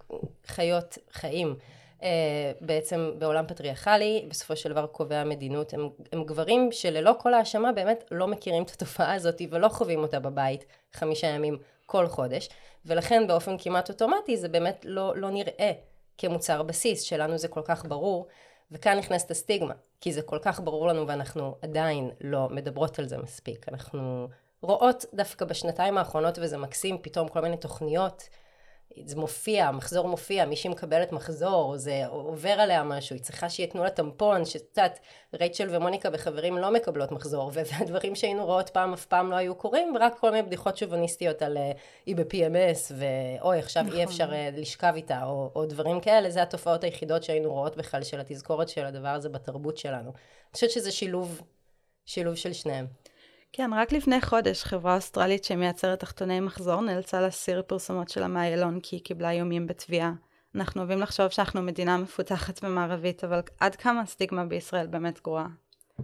חיות, 0.46 0.98
חיים. 1.12 1.56
אה, 2.02 2.52
בעצם 2.60 3.10
בעולם 3.18 3.46
פטריארכלי, 3.46 4.26
בסופו 4.28 4.56
של 4.56 4.70
דבר 4.70 4.86
קובעי 4.86 5.18
המדינות 5.18 5.74
הם, 5.74 5.88
הם 6.12 6.24
גברים 6.24 6.72
שללא 6.72 7.14
כל 7.18 7.34
האשמה 7.34 7.72
באמת 7.72 8.04
לא 8.10 8.26
מכירים 8.26 8.62
את 8.62 8.70
התופעה 8.70 9.14
הזאת 9.14 9.42
ולא 9.50 9.68
חווים 9.68 9.98
אותה 9.98 10.20
בבית 10.20 10.64
חמישה 10.92 11.26
ימים 11.26 11.58
כל 11.86 12.06
חודש, 12.06 12.48
ולכן 12.86 13.26
באופן 13.26 13.58
כמעט 13.58 13.88
אוטומטי 13.88 14.36
זה 14.36 14.48
באמת 14.48 14.86
לא, 14.88 15.16
לא 15.16 15.30
נראה 15.30 15.72
כמוצר 16.18 16.62
בסיס, 16.62 17.02
שלנו 17.02 17.38
זה 17.38 17.48
כל 17.48 17.62
כך 17.64 17.84
ברור, 17.84 18.26
וכאן 18.70 18.98
נכנסת 18.98 19.30
הסטיגמה, 19.30 19.74
כי 20.00 20.12
זה 20.12 20.22
כל 20.22 20.38
כך 20.42 20.60
ברור 20.60 20.86
לנו 20.86 21.06
ואנחנו 21.06 21.56
עדיין 21.62 22.10
לא 22.20 22.48
מדברות 22.50 22.98
על 22.98 23.08
זה 23.08 23.18
מספיק. 23.18 23.68
אנחנו 23.68 24.28
רואות 24.62 25.04
דווקא 25.14 25.44
בשנתיים 25.44 25.98
האחרונות, 25.98 26.38
וזה 26.42 26.58
מקסים, 26.58 26.98
פתאום 27.02 27.28
כל 27.28 27.40
מיני 27.40 27.56
תוכניות 27.56 28.28
זה 29.04 29.16
מופיע, 29.16 29.70
מחזור 29.70 30.08
מופיע, 30.08 30.44
מישהי 30.44 30.70
מקבלת 30.70 31.12
מחזור, 31.12 31.76
זה 31.76 32.06
עובר 32.06 32.50
עליה 32.50 32.82
משהו, 32.82 33.16
היא 33.16 33.22
צריכה 33.22 33.48
שייתנו 33.48 33.84
לה 33.84 33.90
טמפון, 33.90 34.44
שאת 34.44 34.62
יודעת, 34.76 35.00
רייצ'ל 35.34 35.76
ומוניקה 35.76 36.10
בחברים 36.10 36.58
לא 36.58 36.70
מקבלות 36.72 37.12
מחזור, 37.12 37.50
והדברים 37.54 38.14
שהיינו 38.14 38.46
רואות 38.46 38.70
פעם 38.70 38.92
אף 38.92 39.06
פעם 39.06 39.30
לא 39.30 39.36
היו 39.36 39.54
קורים, 39.54 39.94
ורק 39.96 40.18
כל 40.18 40.30
מיני 40.30 40.42
בדיחות 40.42 40.76
שוביניסטיות 40.76 41.42
על 41.42 41.56
אה, 41.56 41.72
היא 42.06 42.16
ב-PMS, 42.16 42.92
ואוי, 42.96 43.58
עכשיו 43.58 43.82
נכון. 43.82 43.96
אי 43.96 44.04
אפשר 44.04 44.32
אה, 44.32 44.50
לשכב 44.52 44.92
איתה, 44.96 45.24
או, 45.24 45.50
או 45.54 45.66
דברים 45.66 46.00
כאלה, 46.00 46.30
זה 46.30 46.42
התופעות 46.42 46.84
היחידות 46.84 47.22
שהיינו 47.22 47.52
רואות 47.52 47.76
בכלל 47.76 48.02
של 48.02 48.20
התזכורת 48.20 48.68
של 48.68 48.84
הדבר 48.84 49.08
הזה 49.08 49.28
בתרבות 49.28 49.76
שלנו. 49.76 50.10
אני 50.10 50.52
חושבת 50.52 50.70
שזה 50.70 50.90
שילוב, 50.90 51.42
שילוב 52.06 52.34
של 52.34 52.52
שניהם. 52.52 52.86
כן, 53.56 53.70
רק 53.72 53.92
לפני 53.92 54.20
חודש 54.20 54.64
חברה 54.64 54.96
אוסטרלית 54.96 55.44
שמייצרת 55.44 56.00
תחתוני 56.00 56.40
מחזור 56.40 56.80
נאלצה 56.80 57.20
להסיר 57.20 57.62
פרסומות 57.62 58.08
שלה 58.08 58.28
מהאיילון 58.28 58.80
כי 58.82 58.96
היא 58.96 59.04
קיבלה 59.04 59.30
איומים 59.30 59.66
בתביעה. 59.66 60.12
אנחנו 60.54 60.80
אוהבים 60.80 61.00
לחשוב 61.00 61.28
שאנחנו 61.28 61.62
מדינה 61.62 61.96
מפותחת 61.96 62.64
ומערבית, 62.64 63.24
אבל 63.24 63.40
עד 63.60 63.76
כמה 63.76 64.00
הסטיגמה 64.00 64.44
בישראל 64.44 64.86
באמת 64.86 65.20
גרועה? 65.22 65.46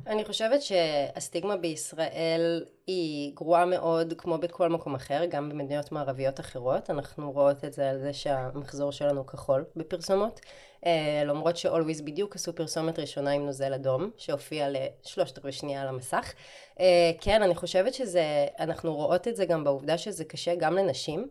אני 0.06 0.25
חושבת 0.25 0.62
שהסטיגמה 0.62 1.56
בישראל 1.56 2.64
היא 2.87 3.34
גרועה 3.34 3.66
מאוד 3.66 4.14
כמו 4.18 4.38
בכל 4.38 4.68
מקום 4.68 4.94
אחר, 4.94 5.25
גם 5.25 5.49
במדינות 5.49 5.92
מערביות 5.92 6.40
אחרות. 6.40 6.90
אנחנו 6.90 7.32
רואות 7.32 7.64
את 7.64 7.72
זה 7.72 7.90
על 7.90 7.99
זה 7.99 8.12
שהמחזור 8.12 8.92
שלנו 8.92 9.26
כחול 9.26 9.64
בפרסומות. 9.76 10.40
Uh, 10.80 10.87
למרות 11.25 11.56
ש-Always 11.56 12.02
בדיוק 12.04 12.37
עשו 12.37 12.54
פרסומת 12.54 12.99
ראשונה 12.99 13.30
עם 13.30 13.46
נוזל 13.46 13.75
אדום, 13.75 14.11
שהופיע 14.16 14.66
לשלושת 14.70 15.38
רבעי 15.38 15.52
שנייה 15.52 15.82
על 15.82 15.88
המסך. 15.88 16.32
Uh, 16.76 16.80
כן, 17.20 17.42
אני 17.42 17.54
חושבת 17.54 17.94
שזה, 17.94 18.46
אנחנו 18.58 18.94
רואות 18.94 19.28
את 19.28 19.37
זה 19.37 19.44
גם 19.44 19.64
בעובדה 19.64 19.99
שזה 19.99 20.25
קשה 20.25 20.54
גם 20.54 20.76
לנשים. 20.76 21.28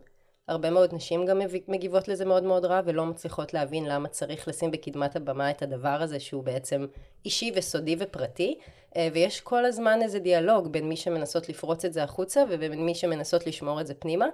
הרבה 0.51 0.69
מאוד 0.69 0.93
נשים 0.93 1.25
גם 1.25 1.41
מגיבות 1.67 2.07
לזה 2.07 2.25
מאוד 2.25 2.43
מאוד 2.43 2.65
רע 2.65 2.81
ולא 2.85 3.05
מצליחות 3.05 3.53
להבין 3.53 3.85
למה 3.85 4.07
צריך 4.07 4.47
לשים 4.47 4.71
בקדמת 4.71 5.15
הבמה 5.15 5.51
את 5.51 5.61
הדבר 5.61 5.97
הזה 6.01 6.19
שהוא 6.19 6.43
בעצם 6.43 6.85
אישי 7.25 7.51
וסודי 7.55 7.95
ופרטי 7.99 8.57
אה, 8.95 9.07
ויש 9.13 9.41
כל 9.41 9.65
הזמן 9.65 9.99
איזה 10.01 10.19
דיאלוג 10.19 10.67
בין 10.67 10.89
מי 10.89 10.95
שמנסות 10.95 11.49
לפרוץ 11.49 11.85
את 11.85 11.93
זה 11.93 12.03
החוצה 12.03 12.43
ובין 12.49 12.85
מי 12.85 12.95
שמנסות 12.95 13.47
לשמור 13.47 13.81
את 13.81 13.87
זה 13.87 13.93
פנימה 13.93 14.25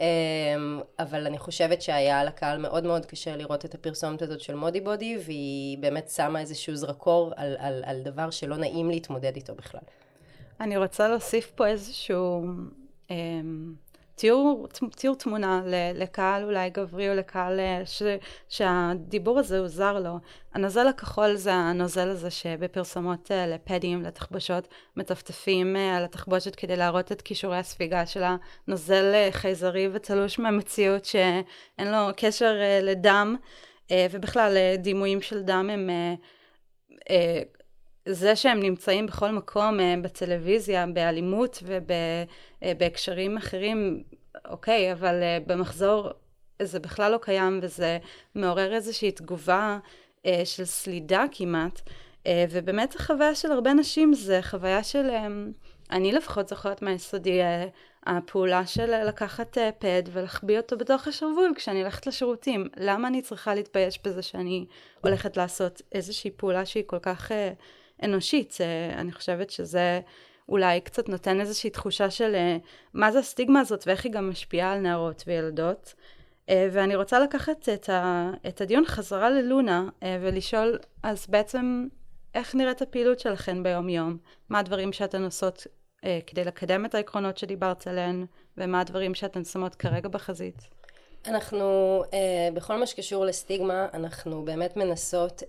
אה, 0.00 0.06
אבל 0.98 1.26
אני 1.26 1.38
חושבת 1.38 1.82
שהיה 1.82 2.24
לקהל 2.24 2.58
מאוד 2.58 2.84
מאוד 2.84 3.06
קשה 3.06 3.36
לראות 3.36 3.64
את 3.64 3.74
הפרסומת 3.74 4.22
הזאת 4.22 4.40
של 4.40 4.54
מודי 4.54 4.80
בודי 4.80 5.18
והיא 5.26 5.78
באמת 5.78 6.08
שמה 6.08 6.40
איזשהו 6.40 6.76
זרקור 6.76 7.32
על, 7.36 7.56
על, 7.58 7.82
על 7.86 8.02
דבר 8.02 8.30
שלא 8.30 8.56
נעים 8.56 8.90
להתמודד 8.90 9.36
איתו 9.36 9.54
בכלל. 9.54 9.80
אני 10.60 10.76
רוצה 10.76 11.08
להוסיף 11.08 11.52
פה 11.54 11.66
איזשהו 11.66 12.44
ציור, 14.16 14.68
ציור 14.96 15.16
תמונה 15.16 15.62
לקהל 15.94 16.44
אולי 16.44 16.70
גברי 16.70 17.10
או 17.10 17.14
לקהל 17.14 17.60
אה, 17.60 17.82
ש, 17.84 18.02
שהדיבור 18.48 19.38
הזה 19.38 19.58
הוא 19.58 19.68
זר 19.68 19.98
לו. 19.98 20.18
הנוזל 20.54 20.86
הכחול 20.86 21.34
זה 21.34 21.52
הנוזל 21.52 22.08
הזה 22.08 22.30
שבפרסומות 22.30 23.30
אה, 23.30 23.46
לפדים, 23.46 24.02
לתחבושות, 24.02 24.68
מטפטפים 24.96 25.76
אה, 25.76 25.96
על 25.96 26.04
התחבושת 26.04 26.56
כדי 26.56 26.76
להראות 26.76 27.12
את 27.12 27.22
כישורי 27.22 27.58
הספיגה 27.58 28.06
של 28.06 28.22
הנוזל 28.68 29.30
חייזרי 29.30 29.88
ותלוש 29.92 30.38
מהמציאות 30.38 31.04
שאין 31.04 31.92
לו 31.92 32.08
קשר 32.16 32.54
לדם, 32.82 33.36
ובכלל 34.10 34.56
דימויים 34.76 35.20
של 35.20 35.42
דם 35.42 35.70
הם... 35.72 35.90
זה 38.08 38.36
שהם 38.36 38.60
נמצאים 38.60 39.06
בכל 39.06 39.30
מקום 39.30 39.78
בטלוויזיה, 40.02 40.86
באלימות 40.86 41.62
ובהקשרים 42.62 43.36
אחרים, 43.36 44.02
אוקיי, 44.48 44.92
אבל 44.92 45.14
במחזור 45.46 46.10
זה 46.62 46.80
בכלל 46.80 47.12
לא 47.12 47.18
קיים 47.22 47.60
וזה 47.62 47.98
מעורר 48.34 48.74
איזושהי 48.74 49.10
תגובה 49.12 49.78
של 50.44 50.64
סלידה 50.64 51.24
כמעט. 51.32 51.80
ובאמת 52.28 52.94
החוויה 52.94 53.34
של 53.34 53.52
הרבה 53.52 53.72
נשים 53.74 54.14
זה 54.14 54.42
חוויה 54.42 54.82
של, 54.82 55.10
אני 55.90 56.12
לפחות 56.12 56.48
זוכרת 56.48 56.82
מהיסודי, 56.82 57.40
הפעולה 58.06 58.66
של 58.66 59.04
לקחת 59.04 59.58
פד 59.78 60.02
ולהחביא 60.12 60.58
אותו 60.58 60.78
בתוך 60.78 61.08
השרוול 61.08 61.52
כשאני 61.56 61.80
הולכת 61.80 62.06
לשירותים. 62.06 62.68
למה 62.76 63.08
אני 63.08 63.22
צריכה 63.22 63.54
להתבייש 63.54 63.98
בזה 64.04 64.22
שאני 64.22 64.66
הולכת 65.00 65.36
לעשות 65.36 65.82
איזושהי 65.92 66.30
פעולה 66.30 66.64
שהיא 66.66 66.84
כל 66.86 66.98
כך 66.98 67.30
אנושית. 68.02 68.58
אני 68.96 69.12
חושבת 69.12 69.50
שזה 69.50 70.00
אולי 70.48 70.80
קצת 70.80 71.08
נותן 71.08 71.40
איזושהי 71.40 71.70
תחושה 71.70 72.10
של 72.10 72.34
אה, 72.34 72.56
מה 72.94 73.12
זה 73.12 73.18
הסטיגמה 73.18 73.60
הזאת 73.60 73.84
ואיך 73.86 74.04
היא 74.04 74.12
גם 74.12 74.30
משפיעה 74.30 74.72
על 74.72 74.78
נערות 74.78 75.24
וילדות. 75.26 75.94
אה, 76.48 76.68
ואני 76.72 76.96
רוצה 76.96 77.20
לקחת 77.20 77.68
את, 77.68 77.88
ה, 77.88 78.30
את 78.48 78.60
הדיון 78.60 78.84
חזרה 78.86 79.30
ללונה 79.30 79.88
אה, 80.02 80.18
ולשאול, 80.20 80.78
אז 81.02 81.26
בעצם 81.28 81.86
איך 82.34 82.54
נראית 82.54 82.82
הפעילות 82.82 83.18
שלכן 83.18 83.62
ביום 83.62 83.88
יום? 83.88 84.16
מה 84.48 84.58
הדברים 84.58 84.92
שאתן 84.92 85.24
עושות 85.24 85.66
כדי 86.26 86.44
לקדם 86.44 86.84
את 86.84 86.94
העקרונות 86.94 87.38
שדיברת 87.38 87.86
עליהן, 87.86 88.26
ומה 88.56 88.80
הדברים 88.80 89.14
שאתן 89.14 89.44
שמות 89.44 89.74
כרגע 89.74 90.08
בחזית? 90.08 90.62
אנחנו, 91.26 92.02
בכל 92.54 92.76
מה 92.76 92.86
שקשור 92.86 93.24
לסטיגמה, 93.24 93.86
אנחנו 93.94 94.44
באמת 94.44 94.76
מנסות 94.76 95.42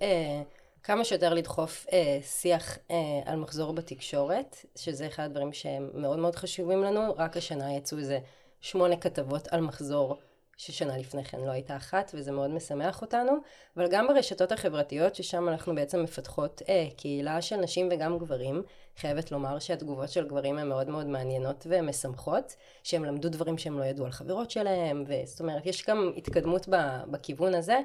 כמה 0.84 1.04
שיותר 1.04 1.34
לדחוף 1.34 1.86
אה, 1.94 2.20
שיח 2.22 2.78
אה, 2.92 2.96
על 3.26 3.40
מחזור 3.40 3.74
בתקשורת, 3.74 4.66
שזה 4.76 5.08
אחד 5.08 5.24
הדברים 5.24 5.54
שהם 5.54 5.90
מאוד 5.94 6.20
מאוד 6.20 6.36
חשובים 6.36 6.84
לנו. 6.84 7.16
רק 7.18 7.38
השנה 7.38 7.74
יצאו 7.74 7.98
איזה 7.98 8.20
שמונה 8.62 8.98
כתבות 8.98 9.48
על 9.48 9.62
מחזור, 9.62 10.20
ששנה 10.58 10.98
לפני 10.98 11.24
כן 11.24 11.40
לא 11.42 11.52
הייתה 11.52 11.76
אחת, 11.76 12.12
וזה 12.14 12.32
מאוד 12.32 12.50
משמח 12.50 13.02
אותנו. 13.02 13.32
אבל 13.78 13.88
גם 13.88 14.08
ברשתות 14.08 14.52
החברתיות, 14.52 15.16
ששם 15.16 15.50
אנחנו 15.50 15.76
בעצם 15.76 16.04
מפתחות 16.04 16.62
אה, 16.70 16.88
קהילה 16.98 17.42
של 17.42 17.56
נשים 17.56 17.90
וגם 17.92 18.18
גברים. 18.18 18.64
חייבת 18.98 19.32
לומר 19.32 19.60
שהתגובות 19.60 20.10
של 20.10 20.28
גברים 20.28 20.58
הן 20.58 20.70
מאוד 20.70 20.90
מאוד 20.90 21.08
מעניינות 21.08 21.68
ומשמחות, 21.70 22.56
שהם 22.84 23.06
למדו 23.06 23.30
דברים 23.30 23.58
שהם 23.58 23.80
לא 23.80 23.84
ידעו 23.84 24.06
על 24.06 24.12
חברות 24.12 24.52
שלהם, 24.52 25.04
וזאת 25.08 25.42
אומרת, 25.42 25.66
יש 25.66 25.86
גם 25.88 26.12
התקדמות 26.18 26.68
בכיוון 27.12 27.56
הזה. 27.56 27.80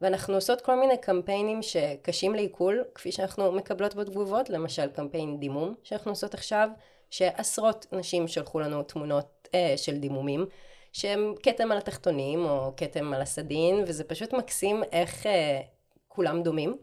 ואנחנו 0.00 0.34
עושות 0.34 0.60
כל 0.60 0.80
מיני 0.80 0.98
קמפיינים 0.98 1.62
שקשים 1.62 2.34
לעיכול, 2.34 2.84
כפי 2.94 3.12
שאנחנו 3.12 3.52
מקבלות 3.52 3.94
בתגובות, 3.94 4.50
למשל 4.50 4.86
קמפיין 4.86 5.40
דימום 5.40 5.74
שאנחנו 5.82 6.10
עושות 6.10 6.34
עכשיו, 6.34 6.68
שעשרות 7.10 7.86
נשים 7.92 8.28
שלחו 8.28 8.60
לנו 8.60 8.82
תמונות 8.82 9.48
אה, 9.54 9.74
של 9.76 9.98
דימומים, 9.98 10.46
שהם 10.94 11.34
כתם 11.42 11.72
על 11.72 11.78
התחתונים 11.78 12.44
או 12.44 12.72
כתם 12.76 13.14
על 13.14 13.22
הסדין, 13.22 13.84
וזה 13.86 14.04
פשוט 14.04 14.32
מקסים 14.32 14.82
איך 14.92 15.26
אה, 15.26 15.60
כולם 16.08 16.42
דומים, 16.42 16.76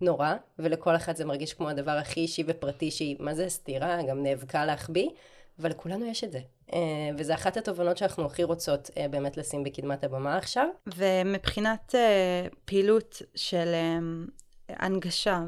נורא, 0.00 0.34
ולכל 0.58 0.96
אחד 0.96 1.16
זה 1.16 1.24
מרגיש 1.24 1.54
כמו 1.54 1.68
הדבר 1.68 1.90
הכי 1.90 2.20
אישי 2.20 2.44
ופרטי 2.46 2.90
שהיא, 2.90 3.16
מה 3.18 3.34
זה 3.34 3.48
סתירה, 3.48 4.02
גם 4.02 4.22
נאבקה 4.22 4.64
להחביא, 4.64 5.08
אבל 5.58 5.70
לכולנו 5.70 6.06
יש 6.06 6.24
את 6.24 6.32
זה. 6.32 6.40
אה, 6.72 6.78
וזה 7.18 7.34
אחת 7.34 7.56
התובנות 7.56 7.96
שאנחנו 7.96 8.26
הכי 8.26 8.42
רוצות 8.44 8.90
אה, 8.96 9.08
באמת 9.08 9.36
לשים 9.36 9.64
בקדמת 9.64 10.04
הבמה 10.04 10.36
עכשיו. 10.36 10.66
ומבחינת 10.96 11.94
אה, 11.94 12.46
פעילות 12.64 13.22
של 13.34 13.74
הנגשה 14.68 15.40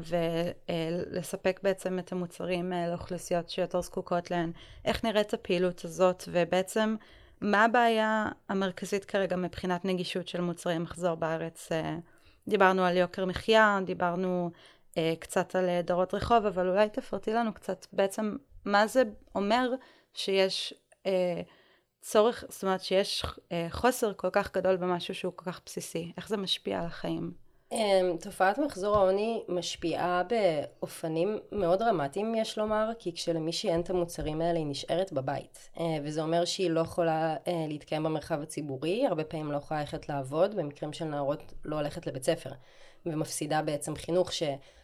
ולספק 0.69 1.59
בעצם 1.63 1.99
את 1.99 2.11
המוצרים 2.11 2.73
לאוכלוסיות 2.91 3.49
שיותר 3.49 3.81
זקוקות 3.81 4.31
להן, 4.31 4.51
איך 4.85 5.05
נראית 5.05 5.33
הפעילות 5.33 5.85
הזאת 5.85 6.23
ובעצם 6.27 6.95
מה 7.43 7.63
הבעיה 7.63 8.27
המרכזית 8.49 9.05
כרגע 9.05 9.35
מבחינת 9.35 9.85
נגישות 9.85 10.27
של 10.27 10.41
מוצרי 10.41 10.77
מחזור 10.77 11.15
בארץ? 11.15 11.69
דיברנו 12.47 12.83
על 12.83 12.97
יוקר 12.97 13.25
מחיה, 13.25 13.79
דיברנו 13.85 14.51
קצת 15.19 15.55
על 15.55 15.65
דרות 15.83 16.13
רחוב, 16.13 16.45
אבל 16.45 16.69
אולי 16.69 16.89
תפרטי 16.89 17.33
לנו 17.33 17.53
קצת 17.53 17.85
בעצם 17.93 18.35
מה 18.65 18.87
זה 18.87 19.03
אומר 19.35 19.69
שיש 20.13 20.73
אה, 21.05 21.41
צורך, 22.01 22.43
זאת 22.49 22.63
אומרת 22.63 22.81
שיש 22.81 23.25
אה, 23.51 23.67
חוסר 23.69 24.13
כל 24.13 24.29
כך 24.31 24.53
גדול 24.53 24.75
במשהו 24.75 25.15
שהוא 25.15 25.33
כל 25.35 25.45
כך 25.45 25.61
בסיסי, 25.65 26.11
איך 26.17 26.27
זה 26.27 26.37
משפיע 26.37 26.79
על 26.79 26.85
החיים? 26.85 27.42
אמ, 27.73 28.17
תופעת 28.17 28.57
מחזור 28.57 28.97
העוני 28.97 29.43
משפיעה 29.47 30.21
באופנים 30.23 31.39
מאוד 31.51 31.79
דרמטיים 31.79 32.35
יש 32.35 32.57
לומר, 32.57 32.89
כי 32.99 33.13
כשלמישהי 33.13 33.69
אין 33.69 33.81
את 33.81 33.89
המוצרים 33.89 34.41
האלה 34.41 34.59
היא 34.59 34.67
נשארת 34.67 35.13
בבית. 35.13 35.69
אה, 35.79 35.85
וזה 36.03 36.21
אומר 36.21 36.45
שהיא 36.45 36.69
לא 36.69 36.79
יכולה 36.79 37.35
אה, 37.47 37.65
להתקיים 37.67 38.03
במרחב 38.03 38.41
הציבורי, 38.41 39.07
הרבה 39.07 39.23
פעמים 39.23 39.51
לא 39.51 39.57
יכולה 39.57 39.79
ללכת 39.79 40.09
לעבוד, 40.09 40.55
במקרים 40.55 40.93
של 40.93 41.05
נערות 41.05 41.53
לא 41.65 41.75
הולכת 41.75 42.07
לבית 42.07 42.23
ספר, 42.23 42.49
ומפסידה 43.05 43.61
בעצם 43.61 43.95
חינוך 43.95 44.33
ש... 44.33 44.43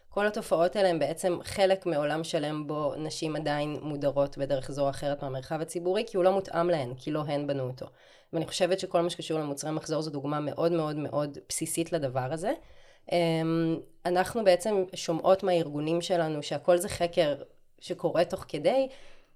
כל 0.10 0.27
התופעות 0.27 0.75
האלה 0.75 0.89
הן 0.89 1.00
בעצם 1.00 1.38
חלק 1.43 1.86
מעולם 1.86 2.24
שלם 2.24 2.67
בו 2.67 2.93
נשים 2.98 3.36
עדיין 3.36 3.77
מודרות 3.81 4.38
בדרך 4.38 4.72
זו 4.72 4.81
או 4.86 4.89
אחרת 4.89 5.24
מהמרחב 5.24 5.62
הציבורי, 5.62 6.03
כי 6.08 6.17
הוא 6.17 6.24
לא 6.24 6.31
מותאם 6.31 6.69
להן, 6.69 6.93
כי 6.98 7.12
לא 7.12 7.24
הן 7.27 7.48
בנו 7.48 7.63
אותו. 7.63 7.86
ואני 8.34 8.48
חושבת 8.48 8.79
שכל 8.79 9.01
מה 9.01 9.10
שקשור 9.10 9.39
למוצרי 9.39 9.72
מחזור 9.72 10.01
זו 10.01 10.12
דוגמה 10.12 10.39
מאוד 10.39 10.72
מאוד 10.72 10.96
מאוד 10.96 11.38
בסיסית 11.50 11.93
לדבר 11.93 12.34
הזה. 12.34 12.51
אמ, 13.12 13.78
אנחנו 14.06 14.44
בעצם 14.44 14.84
שומעות 14.96 15.44
מהארגונים 15.44 16.01
שלנו 16.01 16.44
שהכל 16.44 16.78
זה 16.78 16.89
חקר 16.89 17.36
שקורה 17.80 18.25
תוך 18.25 18.46
כדי, 18.48 18.88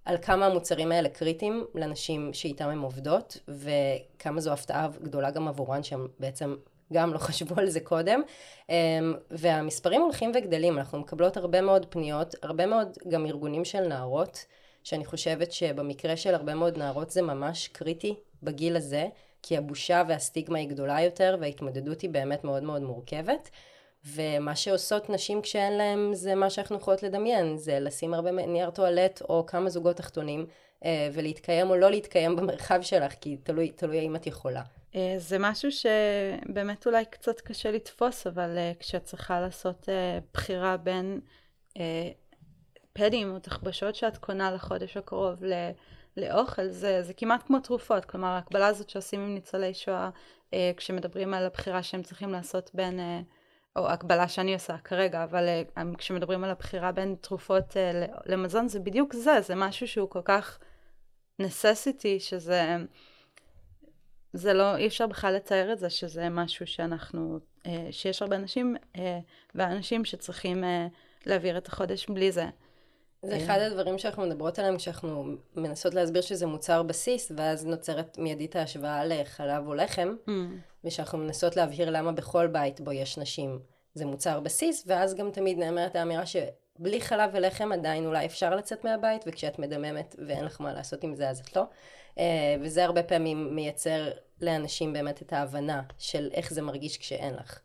על 0.06 0.18
כמה 0.22 0.46
המוצרים 0.46 0.92
האלה 0.92 1.10
קריטיים 1.10 1.66
לנשים 1.76 2.34
שאיתם 2.34 2.70
הן 2.70 2.80
עובדות, 2.80 3.38
וכמה 3.48 4.42
זו 4.42 4.54
הפתעה 4.54 4.88
גדולה 5.02 5.32
גם 5.32 5.48
עבורן 5.48 5.84
שהן 5.84 6.08
בעצם 6.20 6.56
גם 6.94 7.14
לא 7.14 7.18
חשבו 7.28 7.56
על 7.58 7.70
זה 7.70 7.80
קודם, 7.80 8.22
אמ, 8.70 9.14
והמספרים 9.32 10.02
הולכים 10.02 10.32
וגדלים, 10.36 10.78
אנחנו 10.78 11.00
מקבלות 11.00 11.38
הרבה 11.38 11.62
מאוד 11.62 11.86
פניות, 11.90 12.36
הרבה 12.42 12.66
מאוד 12.66 12.98
גם 13.08 13.26
ארגונים 13.26 13.66
של 13.66 13.88
נערות, 13.88 14.46
שאני 14.84 15.06
חושבת 15.06 15.52
שבמקרה 15.52 16.18
של 16.18 16.36
הרבה 16.36 16.56
מאוד 16.56 16.78
נערות 16.78 17.10
זה 17.10 17.22
ממש 17.22 17.68
קריטי 17.68 18.16
בגיל 18.44 18.76
הזה, 18.76 19.08
כי 19.44 19.58
הבושה 19.58 20.04
והסטיגמה 20.08 20.58
היא 20.58 20.70
גדולה 20.70 21.02
יותר, 21.02 21.38
וההתמודדות 21.42 22.02
היא 22.02 22.10
באמת 22.10 22.44
מאוד 22.44 22.64
מאוד 22.64 22.82
מורכבת. 22.82 23.50
ומה 24.06 24.56
שעושות 24.56 25.10
נשים 25.10 25.42
כשאין 25.42 25.78
להן 25.78 26.14
זה 26.14 26.36
מה 26.36 26.50
שאנחנו 26.50 26.76
יכולות 26.76 27.04
לדמיין, 27.04 27.58
זה 27.58 27.80
לשים 27.80 28.14
הרבה 28.14 28.32
נייר 28.32 28.70
טואלט 28.70 29.22
או 29.22 29.46
כמה 29.46 29.70
זוגות 29.70 29.96
תחתונים 29.96 30.46
אה, 30.86 31.10
ולהתקיים 31.14 31.70
או 31.70 31.76
לא 31.76 31.92
להתקיים 31.92 32.36
במרחב 32.36 32.82
שלך, 32.82 33.14
כי 33.22 33.38
תלוי, 33.38 33.72
תלוי 33.72 34.00
האם 34.00 34.16
את 34.16 34.28
יכולה. 34.28 34.62
אה, 34.96 35.16
זה 35.18 35.38
משהו 35.40 35.70
שבאמת 35.72 36.86
אולי 36.86 37.06
קצת 37.06 37.42
קשה 37.42 37.72
לתפוס, 37.72 38.28
אבל 38.28 38.58
אה, 38.58 38.72
כשאת 38.80 39.04
צריכה 39.04 39.40
לעשות 39.40 39.90
בחירה 40.34 40.78
בין 40.78 41.20
פדים 42.94 43.32
או 43.34 43.40
תחבשות 43.40 43.96
שאת 43.96 44.18
קונה 44.18 44.52
לחודש 44.52 44.98
הקרוב. 44.98 45.44
לאוכל 46.18 46.68
זה, 46.68 47.02
זה 47.04 47.14
כמעט 47.14 47.44
כמו 47.48 47.60
תרופות, 47.60 48.06
כלומר 48.06 48.28
ההקבלה 48.28 48.68
הזאת 48.68 48.90
שעושים 48.90 49.20
עם 49.20 49.34
ניצולי 49.34 49.74
שואה 49.74 50.10
אה, 50.54 50.72
כשמדברים 50.78 51.34
על 51.34 51.46
הבחירה 51.46 51.84
שהם 51.84 52.04
צריכים 52.04 52.32
לעשות 52.32 52.72
בין, 52.74 53.00
אה, 53.00 53.22
או 53.76 53.90
הקבלה 53.90 54.28
שאני 54.28 54.54
עושה 54.54 54.78
כרגע, 54.78 55.24
אבל 55.24 55.48
אה, 55.48 55.84
כשמדברים 55.98 56.44
על 56.44 56.50
הבחירה 56.50 56.92
בין 56.92 57.16
תרופות 57.22 57.78
אה, 57.78 58.06
למזון 58.26 58.68
זה 58.68 58.80
בדיוק 58.80 59.14
זה, 59.14 59.42
זה 59.42 59.56
משהו 59.56 59.88
שהוא 59.88 60.10
כל 60.10 60.22
כך 60.26 60.60
necessity 61.42 62.20
שזה, 62.20 62.78
זה 64.34 64.54
לא, 64.54 64.76
אי 64.76 64.88
אפשר 64.88 65.08
בכלל 65.08 65.34
לתאר 65.34 65.74
את 65.74 65.80
זה 65.80 65.90
שזה 65.90 66.30
משהו 66.30 66.68
שאנחנו, 66.68 67.40
אה, 67.66 67.88
שיש 67.92 68.22
הרבה 68.22 68.36
אנשים 68.36 68.76
אה, 68.96 69.20
ואנשים 69.56 70.06
שצריכים 70.06 70.64
אה, 70.64 70.88
להעביר 71.26 71.58
את 71.58 71.68
החודש 71.68 72.10
בלי 72.10 72.32
זה. 72.32 72.46
זה 73.24 73.38
אחד 73.38 73.60
הדברים 73.60 73.98
שאנחנו 73.98 74.24
מדברות 74.24 74.60
עליהם 74.60 74.78
כשאנחנו 74.78 75.26
מנסות 75.56 75.94
להסביר 75.94 76.22
שזה 76.22 76.46
מוצר 76.46 76.84
בסיס, 76.84 77.32
ואז 77.36 77.66
נוצרת 77.66 78.18
מיידית 78.18 78.56
ההשוואה 78.56 79.06
לחלב 79.06 79.68
או 79.68 79.74
לחם, 79.74 80.16
mm. 80.28 80.32
ושאנחנו 80.84 81.18
מנסות 81.18 81.56
להבהיר 81.56 81.90
למה 81.90 82.12
בכל 82.12 82.48
בית 82.48 82.82
בו 82.82 82.92
יש 82.92 83.18
נשים 83.18 83.60
זה 83.94 84.06
מוצר 84.06 84.40
בסיס, 84.40 84.84
ואז 84.88 85.16
גם 85.16 85.32
תמיד 85.32 85.58
נאמרת 85.58 85.96
האמירה 85.96 86.24
שבלי 86.26 87.02
חלב 87.02 87.30
ולחם 87.34 87.72
עדיין 87.72 88.06
אולי 88.06 88.26
אפשר 88.26 88.56
לצאת 88.56 88.86
מהבית, 88.86 89.24
וכשאת 89.28 89.60
מדממת 89.60 90.16
ואין 90.28 90.46
לך 90.46 90.62
מה 90.62 90.74
לעשות 90.74 91.04
עם 91.04 91.16
זה 91.16 91.30
אז 91.30 91.40
את 91.40 91.56
לא. 91.56 91.64
אה, 92.18 92.56
וזה 92.62 92.84
הרבה 92.84 93.04
פעמים 93.04 93.56
מייצר 93.56 94.12
לאנשים 94.42 94.94
באמת 94.94 95.22
את 95.22 95.34
ההבנה 95.34 95.82
של 95.98 96.30
איך 96.34 96.54
זה 96.54 96.62
מרגיש 96.62 96.98
כשאין 96.98 97.34
לך. 97.34 97.60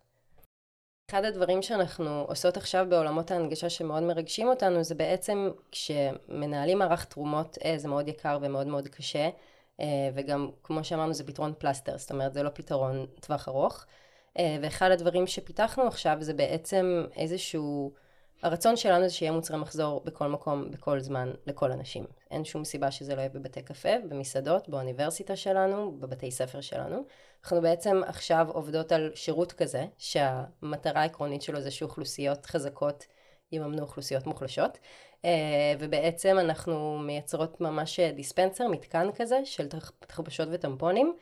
אחד 1.11 1.25
הדברים 1.25 1.63
שאנחנו 1.63 2.25
עושות 2.29 2.57
עכשיו 2.57 2.87
בעולמות 2.89 3.31
ההנגשה 3.31 3.71
שמאוד 3.71 4.03
מרגשים 4.03 4.49
אותנו 4.49 4.83
זה 4.83 4.95
בעצם 4.95 5.51
כשמנהלים 5.73 6.79
מערך 6.79 7.05
תרומות 7.05 7.59
אה, 7.65 7.79
זה 7.79 7.89
מאוד 7.89 8.09
יקר 8.09 8.39
ומאוד 8.43 8.67
מאוד 8.67 8.89
קשה 8.89 9.29
אה, 9.81 9.87
וגם 10.15 10.51
כמו 10.63 10.85
שאמרנו 10.85 11.15
זה 11.15 11.27
פתרון 11.27 11.53
פלסטר 11.59 11.99
זאת 11.99 12.11
אומרת 12.11 12.33
זה 12.33 12.43
לא 12.43 12.49
פתרון 12.49 13.07
טווח 13.21 13.49
ארוך. 13.49 13.85
אה, 14.39 14.57
ואחד 14.63 14.91
הדברים 14.91 15.27
שפיתחנו 15.27 15.87
עכשיו 15.87 16.17
זה 16.21 16.35
בעצם 16.35 17.05
איזשהו 17.17 17.93
הרצון 18.43 18.77
שלנו 18.77 19.09
זה 19.09 19.15
שיהיה 19.15 19.33
מוצרי 19.33 19.57
מחזור 19.57 20.03
בכל 20.05 20.29
מקום, 20.29 20.71
בכל 20.71 21.01
זמן, 21.01 21.33
לכל 21.47 21.73
אנשים. 21.73 22.05
אין 22.31 22.45
שום 22.45 22.65
סיבה 22.65 22.91
שזה 22.91 23.15
לא 23.15 23.21
יהיה 23.21 23.29
בבתי 23.29 23.63
קפה, 23.63 23.89
במסעדות, 24.09 24.69
באוניברסיטה 24.69 25.37
שלנו, 25.37 25.97
בבתי 26.01 26.31
ספר 26.31 26.61
שלנו. 26.61 27.05
אנחנו 27.43 27.61
בעצם 27.61 28.01
עכשיו 28.07 28.47
עובדות 28.51 28.93
על 28.93 29.11
שירות 29.15 29.53
כזה, 29.53 29.87
שהמטרה 29.99 31.01
העקרונית 31.01 31.43
שלו 31.43 31.61
זה 31.61 31.71
שאוכלוסיות 31.71 32.47
חזקות 32.47 33.07
יממנו 33.53 33.83
אוכלוסיות 33.83 34.27
מוחלשות. 34.27 34.79
אה, 35.25 35.75
ובעצם 35.79 36.39
אנחנו 36.39 36.99
מייצרות 36.99 37.61
ממש 37.61 38.01
דיספנסר, 38.01 38.69
מתקן 38.69 39.09
כזה, 39.15 39.41
של 39.45 39.69
תחבושות 40.07 40.49
וטמפונים. 40.53 41.15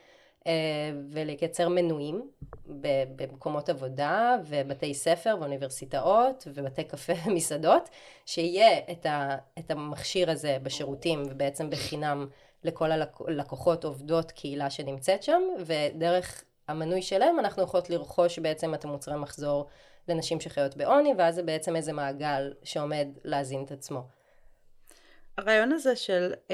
אה, 0.46 0.52
ולייצר 1.11 1.68
מנויים 1.68 2.30
במקומות 3.16 3.68
עבודה 3.68 4.37
ובתי 4.46 4.94
ספר 4.94 5.37
ואוניברסיטאות 5.40 6.48
ובתי 6.54 6.85
קפה 6.85 7.12
ומסעדות, 7.26 7.88
שיהיה 8.26 8.78
את, 8.90 9.06
ה, 9.06 9.37
את 9.59 9.70
המכשיר 9.70 10.30
הזה 10.30 10.56
בשירותים 10.62 11.22
ובעצם 11.30 11.70
בחינם 11.70 12.26
לכל 12.64 12.90
הלקוחות 12.92 13.85
עובדות 13.85 14.30
קהילה 14.32 14.70
שנמצאת 14.70 15.22
שם, 15.22 15.42
ודרך 15.66 16.44
המנוי 16.68 17.02
שלהם 17.02 17.38
אנחנו 17.38 17.62
יכולות 17.62 17.90
לרכוש 17.90 18.38
בעצם 18.38 18.74
את 18.74 18.85
המוצרי 18.85 19.16
מחזור 19.16 19.66
לנשים 20.09 20.40
שחיות 20.40 20.76
בעוני, 20.76 21.14
ואז 21.18 21.35
זה 21.35 21.42
בעצם 21.42 21.76
איזה 21.76 21.92
מעגל 21.92 22.52
שעומד 22.62 23.09
להזין 23.24 23.64
את 23.64 23.70
עצמו. 23.70 24.02
הרעיון 25.38 25.72
הזה 25.72 25.96
של 25.96 26.32
um, 26.48 26.52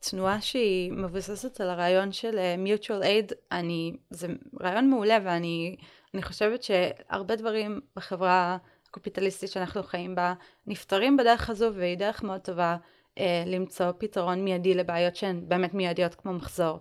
תנועה 0.00 0.40
שהיא 0.40 0.92
מבוססת 0.92 1.60
על 1.60 1.70
הרעיון 1.70 2.12
של 2.12 2.38
uh, 2.38 2.68
mutual 2.68 3.02
aid, 3.02 3.34
אני, 3.52 3.92
זה 4.10 4.28
רעיון 4.62 4.90
מעולה 4.90 5.18
ואני 5.24 5.76
אני 6.14 6.22
חושבת 6.22 6.62
שהרבה 6.62 7.36
דברים 7.36 7.80
בחברה 7.96 8.56
הקופיטליסטית 8.88 9.50
שאנחנו 9.50 9.82
חיים 9.82 10.14
בה 10.14 10.34
נפתרים 10.66 11.16
בדרך 11.16 11.50
הזו 11.50 11.70
והיא 11.74 11.98
דרך 11.98 12.22
מאוד 12.22 12.40
טובה 12.40 12.76
uh, 13.14 13.20
למצוא 13.46 13.92
פתרון 13.98 14.44
מיידי 14.44 14.74
לבעיות 14.74 15.16
שהן 15.16 15.48
באמת 15.48 15.74
מיידיות 15.74 16.14
כמו 16.14 16.32
מחזור. 16.32 16.80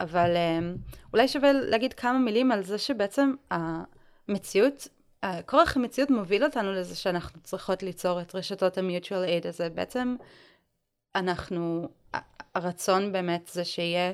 אבל 0.00 0.34
uh, 0.34 0.94
אולי 1.12 1.28
שווה 1.28 1.52
להגיד 1.52 1.92
כמה 1.92 2.18
מילים 2.18 2.52
על 2.52 2.62
זה 2.62 2.78
שבעצם 2.78 3.34
המציאות 3.50 4.88
כורח 5.46 5.76
המציאות 5.76 6.10
מוביל 6.10 6.44
אותנו 6.44 6.72
לזה 6.72 6.96
שאנחנו 6.96 7.40
צריכות 7.40 7.82
ליצור 7.82 8.20
את 8.20 8.34
רשתות 8.34 8.78
ה-mutual 8.78 9.44
aid 9.44 9.48
הזה. 9.48 9.68
בעצם 9.70 10.16
אנחנו, 11.14 11.88
הרצון 12.56 13.12
באמת 13.12 13.50
זה 13.52 13.64
שיהיה 13.64 14.12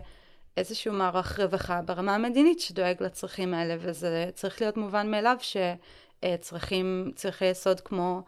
איזשהו 0.56 0.92
מערך 0.92 1.40
רווחה 1.40 1.82
ברמה 1.82 2.14
המדינית 2.14 2.60
שדואג 2.60 3.02
לצרכים 3.02 3.54
האלה, 3.54 3.76
וזה 3.78 4.30
צריך 4.34 4.60
להיות 4.60 4.76
מובן 4.76 5.10
מאליו 5.10 5.36
שצרכים, 5.40 7.12
צרכי 7.14 7.44
יסוד 7.44 7.80
כמו 7.80 8.22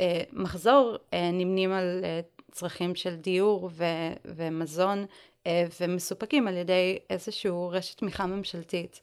אה, 0.00 0.22
מחזור 0.32 0.96
אה, 1.14 1.30
נמנים 1.32 1.72
על 1.72 2.00
אה, 2.04 2.20
צרכים 2.50 2.94
של 2.94 3.16
דיור 3.16 3.70
ו, 3.72 3.84
ומזון 4.24 5.06
ומסופקים 5.80 6.48
על 6.48 6.56
ידי 6.56 6.98
איזשהו 7.10 7.68
רשת 7.68 7.98
תמיכה 7.98 8.26
ממשלתית. 8.26 9.00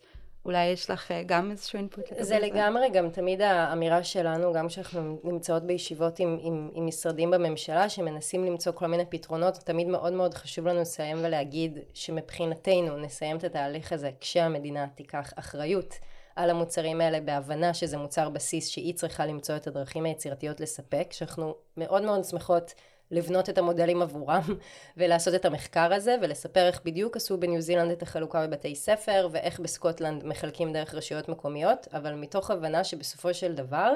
אולי 0.48 0.66
יש 0.66 0.90
לך 0.90 1.12
אה, 1.12 1.24
גם 1.26 1.52
איזשהו 1.52 1.78
אינפוט 1.78 2.12
לגבי 2.12 2.24
זה? 2.24 2.30
זה 2.30 2.40
לגמרי 2.40 2.90
גם 2.90 3.10
תמיד 3.10 3.42
האמירה 3.42 4.04
שלנו, 4.04 4.54
גם 4.54 4.68
כשאנחנו 4.68 5.20
נמצאות 5.24 5.64
בישיבות 5.64 6.20
עם, 6.20 6.38
עם, 6.42 6.70
עם 6.74 6.86
משרדים 6.86 7.32
בממשלה 7.32 7.90
שמנסים 7.90 8.46
למצוא 8.46 8.72
כל 8.72 8.88
מיני 8.88 9.06
פתרונות, 9.10 9.54
תמיד 9.54 9.88
מאוד 9.88 10.14
מאוד 10.14 10.34
חשוב 10.34 10.68
לנו 10.68 10.82
לסיים 10.82 11.18
ולהגיד 11.24 11.80
שמבחינתנו 11.94 12.98
נסיים 12.98 13.38
את 13.38 13.44
התהליך 13.44 13.94
הזה 13.94 14.12
כשהמדינה 14.20 14.88
תיקח 14.96 15.34
אחריות 15.36 15.94
על 16.36 16.50
המוצרים 16.50 17.02
האלה 17.02 17.20
בהבנה 17.20 17.74
שזה 17.74 17.98
מוצר 17.98 18.30
בסיס 18.30 18.70
שהיא 18.70 18.94
צריכה 18.94 19.26
למצוא 19.26 19.56
את 19.56 19.68
הדרכים 19.68 20.06
היצירתיות 20.06 20.60
לספק, 20.60 21.08
שאנחנו 21.12 21.56
מאוד 21.78 22.04
מאוד 22.04 22.24
שמחות 22.24 22.74
לבנות 23.12 23.50
את 23.50 23.58
המודלים 23.58 24.02
עבורם 24.02 24.42
ולעשות 24.98 25.36
את 25.36 25.46
המחקר 25.46 25.94
הזה 25.94 26.16
ולספר 26.22 26.68
איך 26.68 26.82
בדיוק 26.86 27.16
עשו 27.16 27.38
בניו 27.38 27.62
זילנד 27.62 27.92
את 27.92 28.02
החלוקה 28.02 28.48
בבתי 28.48 28.76
ספר 28.76 29.30
ואיך 29.32 29.60
בסקוטלנד 29.60 30.26
מחלקים 30.26 30.74
דרך 30.74 30.96
רשויות 30.96 31.30
מקומיות, 31.30 31.88
אבל 31.94 32.14
מתוך 32.14 32.52
הבנה 32.52 32.84
שבסופו 32.84 33.34
של 33.34 33.54
דבר 33.54 33.94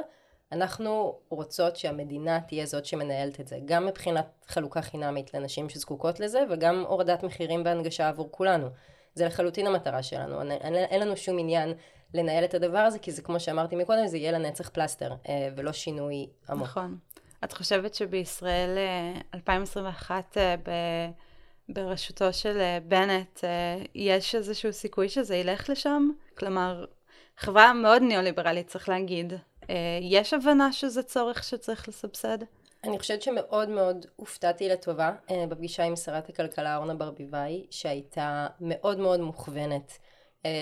אנחנו 0.52 1.20
רוצות 1.30 1.76
שהמדינה 1.76 2.40
תהיה 2.48 2.66
זאת 2.66 2.86
שמנהלת 2.86 3.40
את 3.40 3.48
זה, 3.48 3.58
גם 3.66 3.86
מבחינת 3.86 4.28
חלוקה 4.48 4.82
חינמית 4.82 5.34
לנשים 5.34 5.70
שזקוקות 5.70 6.20
לזה 6.20 6.44
וגם 6.50 6.86
הורדת 6.88 7.24
מחירים 7.24 7.62
והנגשה 7.66 8.08
עבור 8.08 8.28
כולנו. 8.32 8.68
זה 9.14 9.26
לחלוטין 9.26 9.68
המטרה 9.68 10.04
שלנו, 10.04 10.42
אין, 10.42 10.76
אין 10.76 11.02
לנו 11.02 11.18
שום 11.18 11.40
עניין 11.40 11.74
לנהל 12.14 12.44
את 12.44 12.54
הדבר 12.54 12.78
הזה, 12.78 13.00
כי 13.00 13.12
זה 13.12 13.22
כמו 13.22 13.40
שאמרתי 13.40 13.76
מקודם, 13.76 14.08
זה 14.08 14.18
יהיה 14.18 14.32
לנצח 14.32 14.70
פלסטר, 14.70 15.14
אה, 15.30 15.50
ולא 15.56 15.72
שינוי 15.72 16.30
עמוק. 16.50 16.68
נכון. 16.68 16.98
את 17.44 17.54
חושבת 17.54 17.96
שבישראל 17.96 18.78
2021, 19.34 20.38
אה, 20.38 20.56
ב... 20.58 20.72
בראשותו 21.70 22.34
של 22.34 22.58
בנט, 22.88 23.44
יש 23.96 24.36
איזשהו 24.36 24.74
סיכוי 24.74 25.10
שזה 25.10 25.36
ילך 25.36 25.70
לשם? 25.70 26.10
כלומר, 26.38 26.86
חברה 27.38 27.74
מאוד 27.74 28.02
ניאו-ליברלית, 28.02 28.68
צריך 28.68 28.90
להגיד. 28.90 29.34
יש 30.02 30.34
הבנה 30.34 30.74
שזה 30.74 31.04
צורך 31.04 31.44
שצריך 31.44 31.90
לסבסד? 31.90 32.38
אני 32.84 33.00
חושבת 33.00 33.22
שמאוד 33.22 33.70
מאוד 33.70 34.06
הופתעתי 34.16 34.70
לטובה 34.70 35.12
אה, 35.32 35.46
בפגישה 35.50 35.84
עם 35.84 35.96
שרת 35.96 36.30
הכלכלה 36.30 36.78
אורנה 36.78 36.94
ברביבאי, 36.94 37.66
שהייתה 37.70 38.48
מאוד 38.62 39.00
מאוד 39.00 39.20
מוכוונת 39.20 39.92
אה, 39.92 40.11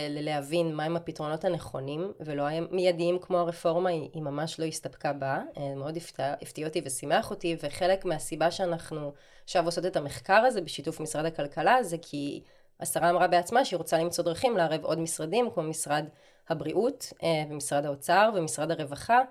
ללהבין 0.09 0.75
מהם 0.75 0.95
הפתרונות 0.95 1.45
הנכונים, 1.45 2.13
ולא 2.19 2.43
מיידיים 2.71 3.19
כמו 3.19 3.37
הרפורמה, 3.37 3.89
היא, 3.89 4.09
היא 4.13 4.21
ממש 4.21 4.59
לא 4.59 4.65
הסתפקה 4.65 5.13
בה, 5.13 5.41
אה, 5.57 5.75
מאוד 5.75 5.97
הפתיע, 5.97 6.33
הפתיע 6.41 6.67
אותי 6.67 6.81
ושימח 6.85 7.31
אותי, 7.31 7.55
וחלק 7.63 8.05
מהסיבה 8.05 8.51
שאנחנו 8.51 9.13
עכשיו 9.43 9.65
עושות 9.65 9.85
את 9.85 9.95
המחקר 9.95 10.33
הזה 10.33 10.61
בשיתוף 10.61 10.99
משרד 10.99 11.25
הכלכלה, 11.25 11.83
זה 11.83 11.97
כי 12.01 12.43
השרה 12.79 13.09
אמרה 13.09 13.27
בעצמה 13.27 13.65
שהיא 13.65 13.77
רוצה 13.77 13.97
למצוא 13.97 14.23
דרכים 14.23 14.57
לערב 14.57 14.85
עוד 14.85 14.99
משרדים, 14.99 15.49
כמו 15.53 15.63
משרד 15.63 16.05
הבריאות, 16.49 17.13
ומשרד 17.49 17.85
האוצר, 17.85 18.31
ומשרד 18.35 18.71
הרווחה. 18.71 19.21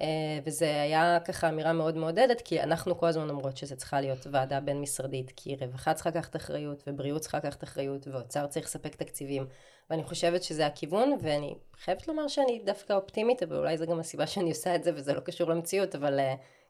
אה, 0.00 0.06
וזה 0.44 0.82
היה 0.82 1.18
ככה 1.24 1.48
אמירה 1.48 1.72
מאוד 1.72 1.96
מעודדת, 1.96 2.40
כי 2.40 2.62
אנחנו 2.62 2.98
כל 2.98 3.06
הזמן 3.06 3.30
אומרות 3.30 3.56
שזה 3.56 3.76
צריכה 3.76 4.00
להיות 4.00 4.26
ועדה 4.30 4.60
בין 4.60 4.80
משרדית, 4.80 5.32
כי 5.36 5.56
רווחה 5.60 5.94
צריכה 5.94 6.10
לקחת 6.10 6.36
אחריות, 6.36 6.82
ובריאות 6.86 7.22
צריכה 7.22 7.38
לקחת 7.38 7.64
אחריות, 7.64 8.08
ואוצר 8.08 8.46
צריך 8.46 8.66
לספק 8.66 8.94
תקציבים. 8.94 9.46
ואני 9.90 10.04
חושבת 10.04 10.42
שזה 10.42 10.66
הכיוון, 10.66 11.18
ואני 11.22 11.54
חייבת 11.84 12.08
לומר 12.08 12.28
שאני 12.28 12.60
דווקא 12.64 12.92
אופטימית, 12.92 13.42
אבל 13.42 13.56
אולי 13.56 13.78
זו 13.78 13.86
גם 13.86 14.00
הסיבה 14.00 14.26
שאני 14.32 14.48
עושה 14.48 14.74
את 14.74 14.84
זה, 14.84 14.90
וזה 14.94 15.14
לא 15.14 15.20
קשור 15.20 15.50
למציאות, 15.50 15.94
אבל 15.94 16.18
uh, 16.18 16.22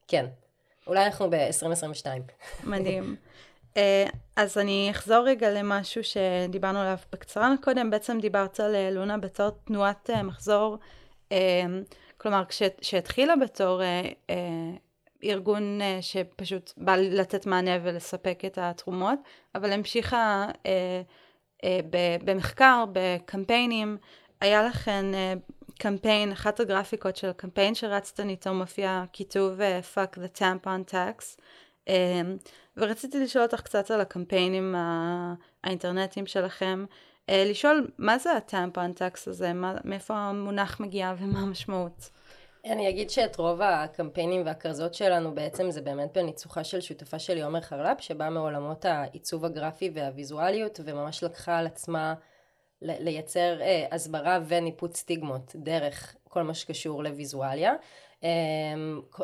כן. 0.09 0.26
אולי 0.87 1.05
אנחנו 1.05 1.31
ב-2022. 1.31 2.07
מדהים. 2.64 3.16
Uh, 3.74 3.79
אז 4.37 4.59
אני 4.59 4.88
אחזור 4.90 5.24
רגע 5.24 5.50
למשהו 5.50 6.02
שדיברנו 6.05 6.79
עליו 6.79 6.98
בקצרה 7.12 7.55
קודם, 7.62 7.90
בעצם 7.90 8.20
דיברת 8.20 8.61
על 8.61 8.90
לונה 8.90 9.18
בתור 9.18 9.50
תנועת 9.50 10.11
uh, 10.11 10.22
מחזור. 10.22 10.79
Uh, 11.31 11.35
כלומר, 12.18 12.42
כשהתחילה 12.81 13.37
בתור 13.37 13.83
אה, 13.83 14.02
אה, 14.31 14.37
ארגון 15.24 15.83
אה, 15.83 15.98
שפשוט 16.00 16.72
בא 16.76 16.96
לתת 16.96 17.46
מענה 17.46 17.70
ולספק 17.83 18.42
את 18.46 18.59
התרומות, 18.59 19.18
אבל 19.55 19.72
המשיכה 19.72 20.16
אה, 20.16 20.50
אה, 20.66 21.02
במחקר, 22.24 22.84
בקמפיינים, 22.92 23.96
היה 24.40 24.62
לכן 24.62 25.14
אה, 25.14 25.34
קמפיין, 25.78 26.32
אחת 26.32 26.60
הגרפיקות 26.60 27.16
של 27.16 27.28
הקמפיין 27.28 27.74
שרצתן 27.74 28.28
איתו 28.28 28.54
מופיע 28.54 29.04
כיתוב 29.12 29.60
אה, 29.60 29.80
fuck 29.94 30.16
the 30.16 30.38
tampon 30.38 30.92
tax. 30.92 31.40
אה, 31.88 32.22
ורציתי 32.76 33.24
לשאול 33.24 33.44
אותך 33.44 33.60
קצת 33.60 33.90
על 33.90 34.00
הקמפיינים 34.00 34.74
האינטרנטיים 35.64 36.26
שלכם. 36.26 36.84
אה, 37.30 37.44
לשאול 37.50 37.90
מה 37.98 38.18
זה 38.18 38.32
הטמפון 38.32 38.92
טקס 38.92 39.28
הזה, 39.28 39.52
מה, 39.52 39.74
מאיפה 39.84 40.14
המונח 40.14 40.80
מגיע 40.80 41.14
ומה 41.18 41.40
המשמעות. 41.40 42.10
אני 42.66 42.88
אגיד 42.88 43.11
שאת 43.11 43.37
רוב 43.37 43.62
הקמפיינים 43.62 44.42
והכרזות 44.46 44.94
שלנו 44.94 45.35
בעצם 45.35 45.70
זה 45.70 45.83
באמת 45.83 46.16
בניצוחה 46.16 46.64
של 46.64 46.81
שותפה 46.81 47.18
שלי 47.18 47.42
עומר 47.42 47.61
חרלפ 47.61 48.00
שבאה 48.00 48.31
מעולמות 48.31 48.85
העיצוב 48.85 49.44
הגרפי 49.44 49.90
והוויזואליות 49.94 50.81
וממש 50.85 51.22
לקחה 51.22 51.59
על 51.59 51.66
עצמה 51.66 52.14
לייצר 52.83 53.61
אה, 53.61 53.87
הסברה 53.90 54.38
וניפוץ 54.46 54.96
סטיגמות 54.96 55.52
דרך 55.57 56.16
כל 56.29 56.42
מה 56.42 56.55
שקשור 56.55 57.05
לוויזואליה. 57.05 57.74
אה, 58.24 58.29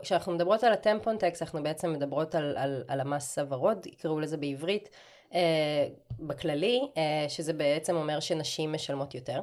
כשאנחנו 0.02 0.32
מדברות 0.32 0.64
על 0.64 0.72
הטמפון 0.72 1.18
טקס 1.18 1.42
אנחנו 1.42 1.62
בעצם 1.62 1.92
מדברות 1.92 2.34
על, 2.34 2.56
על, 2.56 2.84
על 2.88 3.00
המס 3.00 3.38
הוורוד, 3.38 3.86
יקראו 3.86 4.20
לזה 4.20 4.36
בעברית. 4.36 4.88
אה, 5.34 5.86
בכללי, 6.18 6.80
אה, 6.96 7.24
שזה 7.28 7.52
בעצם 7.52 7.96
אומר 7.96 8.20
שנשים 8.20 8.72
משלמות 8.72 9.14
יותר 9.14 9.40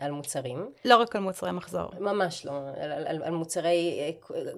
על 0.00 0.10
מוצרים. 0.10 0.70
לא 0.84 0.96
רק 0.96 1.16
על 1.16 1.22
מוצרי 1.22 1.52
מחזור. 1.52 1.90
ממש 1.98 2.46
לא, 2.46 2.52
על, 2.80 2.92
על, 2.92 3.22
על 3.22 3.32
מוצרי 3.32 4.12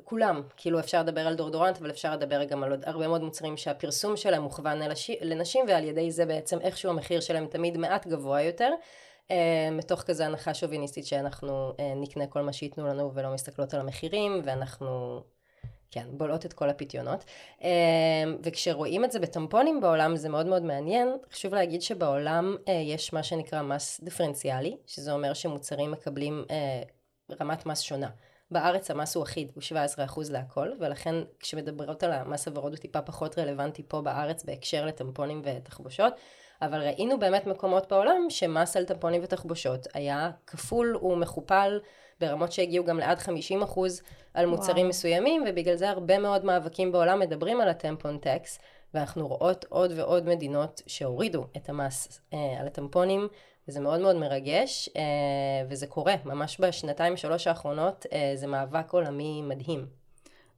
כולם. 0.04 0.42
כאילו 0.56 0.80
אפשר 0.80 1.00
לדבר 1.00 1.26
על 1.26 1.35
דורדורנט, 1.35 1.78
אבל 1.78 1.90
אפשר 1.90 2.12
לדבר 2.12 2.44
גם 2.44 2.62
על 2.62 2.70
עוד 2.70 2.82
הרבה 2.87 3.09
מאוד 3.09 3.22
מוצרים 3.22 3.56
שהפרסום 3.56 4.16
שלהם 4.16 4.42
מוכוון 4.42 4.78
לנשים, 5.20 5.64
ועל 5.68 5.85
ידי 5.85 6.11
זה 6.11 6.26
בעצם 6.26 6.61
איכשהו 6.61 6.90
המחיר 6.90 7.20
שלהם 7.20 7.46
תמיד 7.46 7.76
מעט 7.76 8.06
גבוה 8.06 8.42
יותר. 8.42 8.70
מתוך 9.72 10.02
כזה 10.02 10.26
הנחה 10.26 10.54
שוביניסטית 10.54 11.06
שאנחנו 11.06 11.72
נקנה 11.96 12.26
כל 12.26 12.42
מה 12.42 12.52
שייתנו 12.52 12.87
לנו 12.87 13.11
ולא 13.14 13.35
מסתכלות 13.35 13.74
על 13.74 13.80
המחירים, 13.80 14.40
ואנחנו 14.44 15.20
כן, 15.96 16.06
בולעות 16.11 16.46
את 16.46 16.52
כל 16.52 16.70
הפיתיונות. 16.70 17.24
אמ, 17.62 17.68
וכשרואים 18.42 19.04
את 19.04 19.12
זה 19.12 19.20
בטמפונים 19.20 19.80
בעולם 19.80 20.16
זה 20.16 20.28
מאוד 20.28 20.46
מאוד 20.46 20.62
מעניין. 20.62 21.09
חשוב 21.32 21.54
להגיד 21.54 21.82
שבעולם 21.82 22.56
אה, 22.68 22.72
יש 22.72 23.12
מה 23.12 23.22
שנקרא 23.22 23.62
מס 23.62 24.00
דיפרנציאלי, 24.02 24.76
שזה 24.87 25.12
אומר 25.12 25.35
שמוצרים 25.35 25.90
מקבלים 25.90 26.44
אה, 26.50 26.82
רמת 27.40 27.66
מס 27.66 27.80
שונה. 27.80 28.09
בארץ 28.50 28.90
המס 28.90 29.14
הוא 29.14 29.24
אחיד, 29.24 29.52
הוא 29.54 29.62
17% 30.06 30.32
להכל, 30.32 30.68
ולכן 30.80 31.14
כשמדברות 31.40 32.02
על 32.02 32.12
המס 32.12 32.48
הוורוד 32.48 32.72
הוא 32.72 32.80
טיפה 32.80 33.02
פחות 33.02 33.38
רלוונטי 33.38 33.82
פה 33.88 34.00
בארץ 34.00 34.44
בהקשר 34.44 34.87
לטמפונים 34.87 35.42
ותחבושות, 35.44 36.14
אבל 36.62 36.80
ראינו 36.80 37.18
באמת 37.18 37.46
מקומות 37.46 37.92
בעולם 37.92 38.26
שמס 38.28 38.76
על 38.76 38.85
טמפונים 38.85 39.20
ותחבושות 39.24 39.87
היה 39.94 40.30
כפול 40.46 40.96
ומכופל 40.96 41.78
ברמות 42.20 42.52
שהגיעו 42.52 42.85
גם 42.85 42.98
לעד 42.98 43.18
50 43.18 43.62
אחוז 43.62 44.02
על 44.35 44.46
מוצרים 44.46 44.76
וואו. 44.76 44.88
מסוימים, 44.88 45.44
ובגלל 45.48 45.76
זה 45.76 45.90
הרבה 45.90 46.18
מאוד 46.18 46.44
מאבקים 46.44 46.92
בעולם 46.92 47.20
מדברים 47.20 47.61
על 47.61 47.68
הטמפון 47.68 48.18
טקס, 48.18 48.59
ואנחנו 48.94 49.29
רואות 49.29 49.64
עוד 49.68 49.92
ועוד 49.96 50.26
מדינות 50.29 50.83
שהורידו 50.87 51.46
את 51.57 51.68
המס 51.68 52.20
אה, 52.33 52.61
על 52.61 52.66
הטמפונים, 52.66 53.29
וזה 53.68 53.81
מאוד 53.81 54.00
מאוד 54.00 54.16
מרגש, 54.16 54.88
אה, 54.96 55.02
וזה 55.68 55.87
קורה, 55.87 56.14
ממש 56.24 56.61
בשנתיים 56.61 57.16
שלוש 57.16 57.46
האחרונות, 57.46 58.07
אה, 58.12 58.33
זה 58.35 58.46
מאבק 58.46 58.92
עולמי 58.92 59.42
מדהים. 59.42 60.05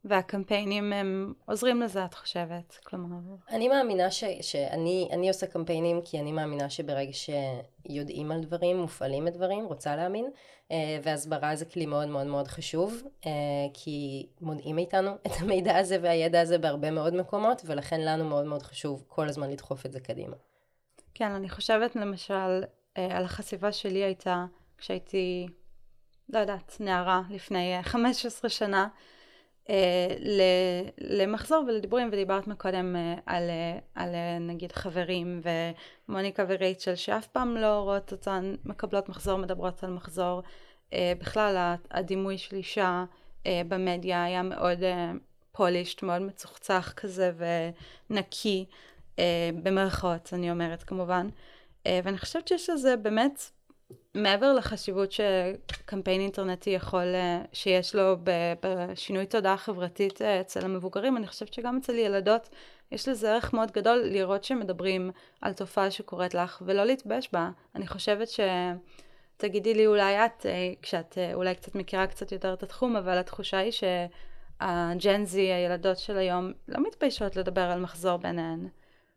והקמפיינים 0.08 0.92
הם 0.92 1.32
עוזרים 1.46 1.82
לזה, 1.82 2.04
את 2.04 2.14
חושבת? 2.14 2.78
כלומר... 2.84 3.16
אני 3.50 3.68
מאמינה 3.68 4.10
ש, 4.10 4.24
שאני 4.40 5.08
אני 5.12 5.28
עושה 5.28 5.46
קמפיינים 5.46 6.00
כי 6.04 6.20
אני 6.20 6.32
מאמינה 6.32 6.70
שברגע 6.70 7.12
שיודעים 7.12 8.32
על 8.32 8.40
דברים, 8.40 8.76
מופעלים 8.76 9.26
הדברים, 9.26 9.64
רוצה 9.64 9.96
להאמין, 9.96 10.30
אה, 10.70 10.98
והסברה 11.02 11.56
זה 11.56 11.64
כלי 11.64 11.86
מאוד 11.86 12.08
מאוד 12.08 12.26
מאוד 12.26 12.48
חשוב, 12.48 13.02
אה, 13.26 13.30
כי 13.74 14.26
מונעים 14.40 14.76
מאיתנו 14.76 15.10
את 15.26 15.32
המידע 15.40 15.76
הזה 15.76 15.98
והידע 16.02 16.40
הזה 16.40 16.58
בהרבה 16.58 16.90
מאוד 16.90 17.14
מקומות, 17.14 17.62
ולכן 17.64 18.00
לנו 18.00 18.24
מאוד 18.24 18.46
מאוד 18.46 18.62
חשוב 18.62 19.04
כל 19.08 19.28
הזמן 19.28 19.50
לדחוף 19.50 19.86
את 19.86 19.92
זה 19.92 20.00
קדימה. 20.00 20.36
כן, 21.14 21.30
אני 21.30 21.48
חושבת 21.48 21.96
למשל 21.96 22.62
אה, 22.98 23.16
על 23.16 23.24
החשיפה 23.24 23.72
שלי 23.72 24.04
הייתה 24.04 24.44
כשהייתי, 24.78 25.46
לא 26.28 26.38
יודעת, 26.38 26.76
נערה 26.80 27.22
לפני 27.30 27.78
15 27.82 28.50
שנה. 28.50 28.88
אה, 29.70 30.06
למחזור 30.98 31.64
ולדיבורים 31.68 32.08
ודיברת 32.12 32.46
מקודם 32.46 32.96
אה, 32.96 33.14
על, 33.26 33.50
אה, 33.50 33.78
על 33.94 34.14
נגיד 34.40 34.72
חברים 34.72 35.40
ומוניקה 36.08 36.44
ורייצ'ל 36.48 36.94
שאף 36.94 37.26
פעם 37.26 37.56
לא 37.56 37.80
רואות 37.80 38.12
אותן 38.12 38.54
מקבלות 38.64 39.08
מחזור 39.08 39.38
מדברות 39.38 39.84
על 39.84 39.90
מחזור. 39.90 40.42
בכלל 41.18 41.74
הדימוי 41.90 42.38
של 42.38 42.56
אישה 42.56 43.04
במדיה 43.68 44.24
היה 44.24 44.42
מאוד 44.42 44.78
פולישט 45.52 46.02
מאוד 46.02 46.22
מצוחצח 46.22 46.92
כזה 46.96 47.32
ונקי 48.10 48.64
במרכאות 49.62 50.30
אני 50.32 50.50
אומרת 50.50 50.82
כמובן. 50.82 51.28
ואני 51.88 52.18
חושבת 52.18 52.48
שיש 52.48 52.70
לזה 52.70 52.96
באמת 52.96 53.42
מעבר 54.14 54.52
לחשיבות 54.52 55.12
שקמפיין 55.12 56.20
אינטרנטי 56.20 56.70
יכול, 56.70 57.14
אה, 57.14 57.42
שיש 57.52 57.94
לו 57.94 58.16
בשינוי 58.60 59.26
תודעה 59.26 59.56
חברתית 59.56 60.22
אה, 60.22 60.40
אצל 60.40 60.64
המבוגרים, 60.64 61.16
אני 61.16 61.26
חושבת 61.26 61.52
שגם 61.52 61.76
אצל 61.76 61.94
ילדות 61.94 62.48
יש 62.92 63.08
לזה 63.08 63.32
ערך 63.32 63.52
מאוד 63.52 63.70
גדול 63.72 64.02
לראות 64.04 64.44
שמדברים 64.44 65.10
על 65.40 65.52
תופעה 65.52 65.90
שקורית 65.90 66.34
לך 66.34 66.62
ולא 66.66 66.84
להתבייש 66.84 67.32
בה. 67.32 67.50
אני 67.74 67.86
חושבת 67.86 68.28
ש... 68.28 68.40
תגידי 69.38 69.74
לי 69.74 69.86
אולי 69.86 70.24
את, 70.24 70.46
אה, 70.46 70.72
כשאת 70.82 71.18
אולי 71.34 71.54
קצת 71.54 71.74
מכירה 71.74 72.06
קצת 72.06 72.32
יותר 72.32 72.52
את 72.52 72.62
התחום, 72.62 72.96
אבל 72.96 73.18
התחושה 73.18 73.58
היא 73.58 73.72
שהג'ן 73.72 75.24
זי, 75.24 75.52
הילדות 75.52 75.98
של 75.98 76.18
היום, 76.18 76.52
לא 76.68 76.86
מתביישות 76.86 77.36
לדבר 77.36 77.60
על 77.60 77.80
מחזור 77.80 78.16
ביניהן. 78.16 78.68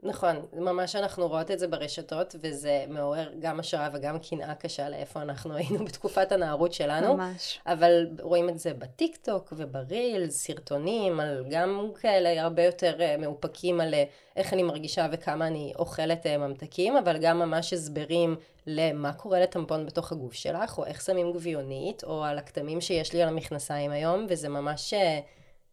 נכון, 0.04 0.46
ממש 0.54 0.96
אנחנו 0.96 1.28
רואות 1.28 1.52
את 1.52 1.60
זה 1.60 1.68
ברשתות, 1.68 2.36
וזה 2.42 2.86
מעורר 2.88 3.30
גם 3.40 3.60
השראה 3.60 3.90
וגם 3.94 4.20
קנאה 4.20 4.56
קשה 4.56 4.90
לאיפה 4.90 5.22
אנחנו 5.22 5.56
היינו 5.56 5.80
בתקופת 5.86 6.32
הנערות 6.32 6.74
שלנו. 6.74 7.18
ממש. 7.18 7.60
אבל 7.66 8.08
רואים 8.22 8.50
את 8.50 8.60
זה 8.60 8.74
בטיק 8.74 9.18
טוק 9.18 9.54
וברילס, 9.58 10.46
סרטונים, 10.46 11.20
על 11.20 11.46
גם 11.50 11.92
כאלה 12.02 12.42
הרבה 12.42 12.64
יותר 12.64 13.02
אה, 13.02 13.18
מאופקים 13.18 13.82
על 13.82 13.94
אה, 13.94 14.04
איך 14.36 14.54
אני 14.54 14.64
מרגישה 14.64 15.08
וכמה 15.12 15.48
אני 15.48 15.74
אוכלת 15.80 16.26
אה, 16.26 16.38
ממתקים, 16.38 16.98
אבל 16.98 17.18
גם 17.18 17.40
ממש 17.40 17.74
הסברים 17.74 18.36
למה 18.68 19.14
קורה 19.14 19.40
לטמפון 19.40 19.86
בתוך 19.86 20.12
הגוף 20.12 20.34
שלך, 20.34 20.78
או 20.78 20.86
איך 20.86 21.02
שמים 21.02 21.34
גביונית, 21.34 22.04
או 22.04 22.24
על 22.24 22.38
הכתמים 22.38 22.82
שיש 22.82 23.14
לי 23.14 23.22
על 23.22 23.28
המכנסיים 23.28 23.92
היום, 23.92 24.26
וזה 24.30 24.50
ממש, 24.50 24.94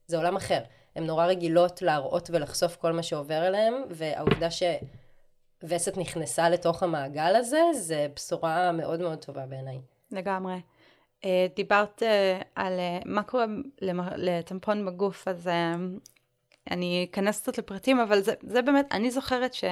זה 0.06 0.16
עולם 0.16 0.36
אחר. 0.36 0.60
הן 0.96 1.06
נורא 1.06 1.26
רגילות 1.26 1.82
להראות 1.82 2.30
ולחשוף 2.32 2.76
כל 2.76 2.92
מה 2.92 3.02
שעובר 3.02 3.46
אליהן, 3.46 3.74
והעובדה 3.90 4.48
שווסת 4.50 5.96
נכנסה 5.96 6.48
לתוך 6.48 6.82
המעגל 6.82 7.36
הזה, 7.36 7.60
זה 7.74 8.06
בשורה 8.16 8.72
מאוד 8.72 9.00
מאוד 9.00 9.18
טובה 9.18 9.46
בעיניי. 9.46 9.80
לגמרי. 10.10 10.60
אה, 11.24 11.46
דיברת 11.56 12.02
אה, 12.02 12.40
על 12.54 12.72
אה, 12.78 12.98
מה 13.04 13.22
קורה 13.22 13.44
לטמפון 14.16 14.86
בגוף, 14.86 15.28
אז 15.28 15.50
אני 16.70 17.06
אכנס 17.10 17.40
קצת 17.40 17.58
לפרטים, 17.58 18.00
אבל 18.00 18.20
זה, 18.20 18.34
זה 18.42 18.62
באמת, 18.62 18.86
אני 18.92 19.10
זוכרת 19.10 19.54
ש... 19.54 19.64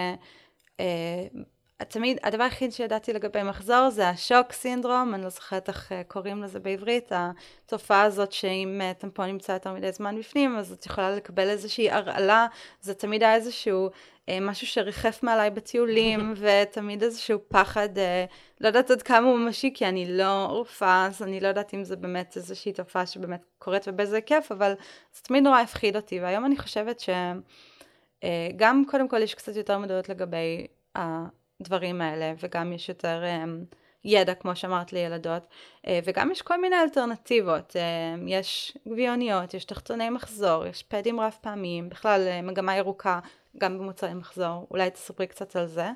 תמיד, 1.85 2.19
הדבר 2.23 2.43
היחיד 2.43 2.73
שידעתי 2.73 3.13
לגבי 3.13 3.43
מחזור 3.43 3.91
זה 3.91 4.09
השוק 4.09 4.53
סינדרום, 4.53 5.15
אני 5.15 5.23
לא 5.23 5.29
זוכרת 5.29 5.69
איך 5.69 5.93
אה, 5.93 6.03
קוראים 6.05 6.43
לזה 6.43 6.61
בעברית, 6.61 7.13
התופעה 7.15 8.03
הזאת 8.03 8.33
שאם 8.33 8.81
אה, 8.81 8.95
טמפון 8.95 9.27
נמצא 9.27 9.53
יותר 9.53 9.73
מדי 9.73 9.93
זמן 9.93 10.19
בפנים, 10.19 10.57
אז 10.57 10.73
את 10.73 10.87
יכולה 10.87 11.11
לקבל 11.11 11.49
איזושהי 11.49 11.91
הרעלה, 11.91 12.47
זה 12.81 12.95
תמיד 12.95 13.23
היה 13.23 13.35
איזשהו 13.35 13.91
אה, 14.29 14.39
משהו 14.41 14.67
שריחף 14.67 15.23
מעליי 15.23 15.51
בטיולים, 15.51 16.35
ותמיד 16.41 17.03
איזשהו 17.03 17.39
פחד, 17.49 17.99
אה, 17.99 18.25
לא 18.61 18.67
יודעת 18.67 18.91
עד 18.91 19.03
כמה 19.03 19.27
הוא 19.27 19.39
ממשי, 19.39 19.71
כי 19.75 19.87
אני 19.87 20.19
לא 20.19 20.47
רופאה, 20.51 21.07
אז 21.07 21.23
אני 21.23 21.41
לא 21.41 21.49
יודעת 21.49 21.75
אם 21.75 21.85
זה 21.85 21.97
באמת 21.97 22.37
איזושהי 22.37 22.73
תופעה 22.73 23.07
שבאמת 23.07 23.45
קורית 23.59 23.89
ובאיזה 23.89 24.21
כיף, 24.21 24.53
אבל 24.53 24.73
זה 25.15 25.23
תמיד 25.23 25.43
נורא 25.43 25.61
הפחיד 25.61 25.97
אותי, 25.97 26.21
והיום 26.21 26.45
אני 26.45 26.57
חושבת 26.57 27.01
שגם 27.01 28.83
אה, 28.87 28.91
קודם 28.91 29.09
כל 29.09 29.23
יש 29.23 29.35
קצת 29.35 29.57
יותר 29.57 29.79
מודעות 29.79 30.09
לגבי 30.09 30.67
הדברים 31.61 32.01
האלה, 32.01 32.33
וגם 32.41 32.73
יש 32.73 32.89
יותר 32.89 33.23
um, 33.25 33.75
ידע, 34.05 34.35
כמו 34.35 34.57
שאמרת 34.57 34.93
לילדות, 34.93 35.43
uh, 35.43 35.89
וגם 36.05 36.33
יש 36.33 36.43
כל 36.43 36.61
מיני 36.61 36.77
אלטרנטיבות. 36.77 37.77
Uh, 37.77 38.21
יש 38.27 38.79
גביוניות, 38.89 39.55
יש 39.55 39.65
תחתוני 39.65 40.11
מחזור, 40.11 40.67
יש 40.67 40.83
פדים 40.83 41.21
רב 41.21 41.37
פעמיים, 41.41 41.89
בכלל 41.89 42.29
uh, 42.29 42.47
מגמה 42.47 42.77
ירוקה 42.77 43.21
גם 43.59 43.79
במוצרי 43.79 44.15
מחזור. 44.15 44.67
אולי 44.71 44.91
תספרי 44.91 45.27
קצת 45.27 45.57
על 45.57 45.67
זה. 45.67 45.87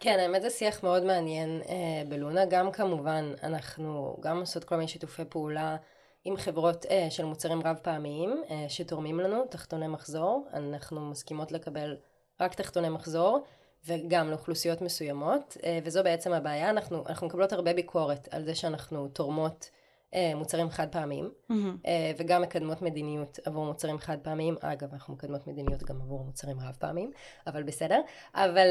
כן, 0.00 0.18
האמת 0.18 0.42
זה 0.42 0.50
שיח 0.50 0.82
מאוד 0.82 1.04
מעניין 1.04 1.60
uh, 1.64 1.68
בלונה. 2.08 2.44
גם 2.44 2.72
כמובן, 2.72 3.32
אנחנו 3.42 4.16
גם 4.20 4.40
עושות 4.40 4.64
כל 4.64 4.76
מיני 4.76 4.88
שיתופי 4.88 5.24
פעולה. 5.28 5.76
עם 6.24 6.36
חברות 6.36 6.84
uh, 6.84 6.88
של 7.10 7.24
מוצרים 7.24 7.62
רב 7.64 7.76
פעמיים 7.82 8.42
uh, 8.46 8.52
שתורמים 8.68 9.20
לנו 9.20 9.44
תחתוני 9.50 9.88
מחזור, 9.88 10.46
אנחנו 10.52 11.00
מסכימות 11.00 11.52
לקבל 11.52 11.96
רק 12.40 12.54
תחתוני 12.54 12.88
מחזור, 12.88 13.44
וגם 13.86 14.30
לאוכלוסיות 14.30 14.82
מסוימות, 14.82 15.56
אה, 15.64 15.78
וזו 15.84 16.02
בעצם 16.04 16.32
הבעיה, 16.32 16.70
אנחנו, 16.70 17.04
אנחנו 17.06 17.26
מקבלות 17.26 17.52
הרבה 17.52 17.74
ביקורת 17.74 18.28
על 18.30 18.44
זה 18.44 18.54
שאנחנו 18.54 19.08
תורמות 19.08 19.70
אה, 20.14 20.32
מוצרים 20.34 20.70
חד 20.70 20.88
פעמיים, 20.90 21.30
mm-hmm. 21.50 21.54
וגם 22.18 22.42
מקדמות 22.42 22.82
מדיניות 22.82 23.38
עבור 23.44 23.64
מוצרים 23.64 23.98
חד 23.98 24.16
פעמיים, 24.22 24.56
אגב 24.60 24.88
אנחנו 24.92 25.14
מקדמות 25.14 25.46
מדיניות 25.46 25.82
גם 25.82 26.00
עבור 26.00 26.24
מוצרים 26.24 26.60
רב 26.60 26.76
פעמיים, 26.78 27.10
אבל 27.46 27.62
בסדר, 27.62 28.00
אבל 28.34 28.66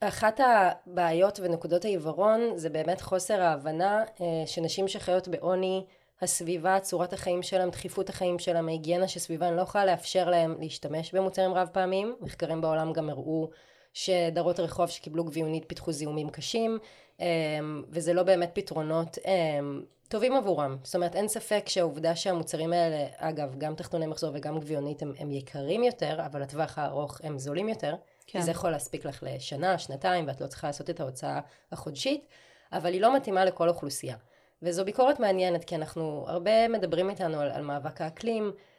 אחת 0.00 0.40
הבעיות 0.40 1.40
ונקודות 1.42 1.84
העיוורון 1.84 2.40
זה 2.56 2.70
באמת 2.70 3.00
חוסר 3.00 3.42
ההבנה 3.42 4.04
שנשים 4.46 4.88
שחיות 4.88 5.28
בעוני 5.28 5.84
הסביבה, 6.22 6.80
צורת 6.80 7.12
החיים 7.12 7.42
שלהם, 7.42 7.70
דחיפות 7.70 8.08
החיים 8.08 8.38
שלהם, 8.38 8.68
ההיגיינה 8.68 9.08
שסביבן 9.08 9.54
לא 9.54 9.62
יכולה 9.62 9.84
לאפשר 9.84 10.30
להם 10.30 10.56
להשתמש 10.60 11.14
במוצרים 11.14 11.54
רב 11.54 11.68
פעמיים. 11.72 12.16
מחקרים 12.20 12.60
בעולם 12.60 12.92
גם 12.92 13.10
הראו 13.10 13.50
שדרות 13.92 14.60
רחוב 14.60 14.88
שקיבלו 14.88 15.24
גביונית 15.24 15.64
פיתחו 15.66 15.92
זיהומים 15.92 16.30
קשים, 16.30 16.78
אמ, 17.20 17.82
וזה 17.88 18.14
לא 18.14 18.22
באמת 18.22 18.50
פתרונות 18.54 19.18
אמ, 19.26 19.82
טובים 20.08 20.36
עבורם. 20.36 20.76
זאת 20.82 20.94
אומרת, 20.94 21.16
אין 21.16 21.28
ספק 21.28 21.64
שהעובדה 21.68 22.16
שהמוצרים 22.16 22.72
האלה, 22.72 23.06
אגב, 23.16 23.54
גם 23.58 23.74
תחתוני 23.74 24.06
מחזור 24.06 24.30
וגם 24.34 24.58
גביונית 24.58 25.02
הם, 25.02 25.12
הם 25.18 25.30
יקרים 25.30 25.84
יותר, 25.84 26.26
אבל 26.26 26.42
לטווח 26.42 26.78
הארוך 26.78 27.20
הם 27.22 27.38
זולים 27.38 27.68
יותר. 27.68 27.94
כן. 28.26 28.40
זה 28.40 28.50
יכול 28.50 28.70
להספיק 28.70 29.04
לך 29.04 29.22
לשנה, 29.26 29.78
שנתיים, 29.78 30.26
ואת 30.26 30.40
לא 30.40 30.46
צריכה 30.46 30.66
לעשות 30.66 30.90
את 30.90 31.00
ההוצאה 31.00 31.40
החודשית, 31.72 32.26
אבל 32.72 32.92
היא 32.92 33.00
לא 33.00 33.16
מתאימה 33.16 33.44
לכל 33.44 33.68
אוכלוסייה. 33.68 34.16
וזו 34.62 34.84
ביקורת 34.84 35.20
מעניינת, 35.20 35.64
כי 35.64 35.74
אנחנו, 35.74 36.24
הרבה 36.28 36.68
מדברים 36.68 37.10
איתנו 37.10 37.40
על, 37.40 37.50
על 37.50 37.62
מאבק 37.62 38.00
האקלים, 38.00 38.44
אה, 38.44 38.71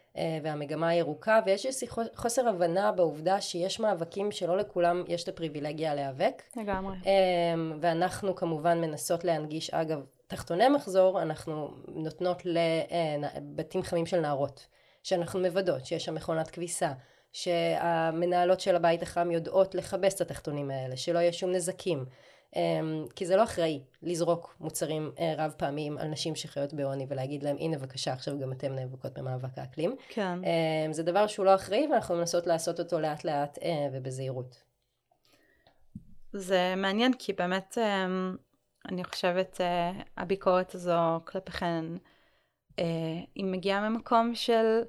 והמגמה 0.44 0.90
הירוקה, 0.90 1.40
ויש 1.46 1.66
איזושהי 1.66 1.88
חוסר 2.16 2.48
הבנה 2.48 2.92
בעובדה 2.92 3.42
שיש 3.42 3.80
מאבקים 3.80 4.32
שלא 4.32 4.58
לכולם 4.58 5.04
יש 5.08 5.24
את 5.24 5.28
הפריבילגיה 5.28 5.96
להיאבק. 5.96 6.44
לגמרי. 6.58 6.96
אה, 7.06 7.12
ואנחנו 7.82 8.36
כמובן 8.36 8.82
מנסות 8.82 9.24
להנגיש, 9.24 9.70
אגב, 9.70 10.06
תחתוני 10.28 10.70
מחזור, 10.70 11.22
אנחנו 11.22 11.72
נותנות 11.88 12.44
לבתים 12.46 13.82
אה, 13.82 13.86
חמים 13.86 14.06
של 14.06 14.20
נערות, 14.20 14.68
שאנחנו 15.04 15.40
מוודאות 15.40 15.86
שיש 15.86 16.06
שם 16.06 16.16
מכונת 16.16 16.50
כביסה, 16.50 16.92
שהמנהלות 17.32 18.60
של 18.60 18.76
הבית 18.76 19.04
החם 19.04 19.32
יודעות 19.32 19.76
לכבס 19.76 20.16
את 20.16 20.22
התחתונים 20.22 20.72
האלה, 20.72 20.98
שלא 20.98 21.20
יהיה 21.20 21.34
שום 21.34 21.52
נזקים. 21.52 22.06
אמ, 22.56 23.06
כי 23.16 23.26
זה 23.26 23.36
לא 23.36 23.44
אחראי 23.44 23.82
לזרוק 24.02 24.56
מוצרים 24.60 25.12
אה, 25.20 25.34
רב 25.38 25.54
פעמיים 25.58 25.98
על 25.98 26.08
נשים 26.08 26.36
שחיות 26.36 26.74
בעוני 26.74 27.06
ולהגיד 27.10 27.44
להם 27.44 27.56
הנה 27.60 27.78
בבקשה 27.78 28.14
עכשיו 28.14 28.40
גם 28.40 28.52
אתם 28.52 28.74
נאבקות 28.74 29.20
במאבק 29.20 29.58
האקלים. 29.58 29.96
כן. 30.10 30.40
אמ, 30.44 30.94
זה 30.94 31.04
דבר 31.04 31.28
שהוא 31.28 31.46
לא 31.46 31.56
אחראי 31.56 31.88
ואנחנו 31.92 32.16
מנסות 32.16 32.48
לעשות 32.48 32.80
אותו 32.80 33.00
לאט 33.00 33.24
לאט 33.24 33.58
אה, 33.64 33.88
ובזהירות. 33.94 34.64
זה 36.34 36.74
מעניין 36.78 37.14
כי 37.20 37.34
באמת 37.34 37.78
אמ, 37.78 38.36
אני 38.90 39.04
חושבת 39.04 39.62
אה, 39.62 39.92
הביקורת 40.18 40.76
הזו 40.76 41.20
כלפיכן 41.26 41.86
היא 43.36 43.46
מגיעה 43.46 43.90
ממקום 43.90 44.36
של 44.36 44.82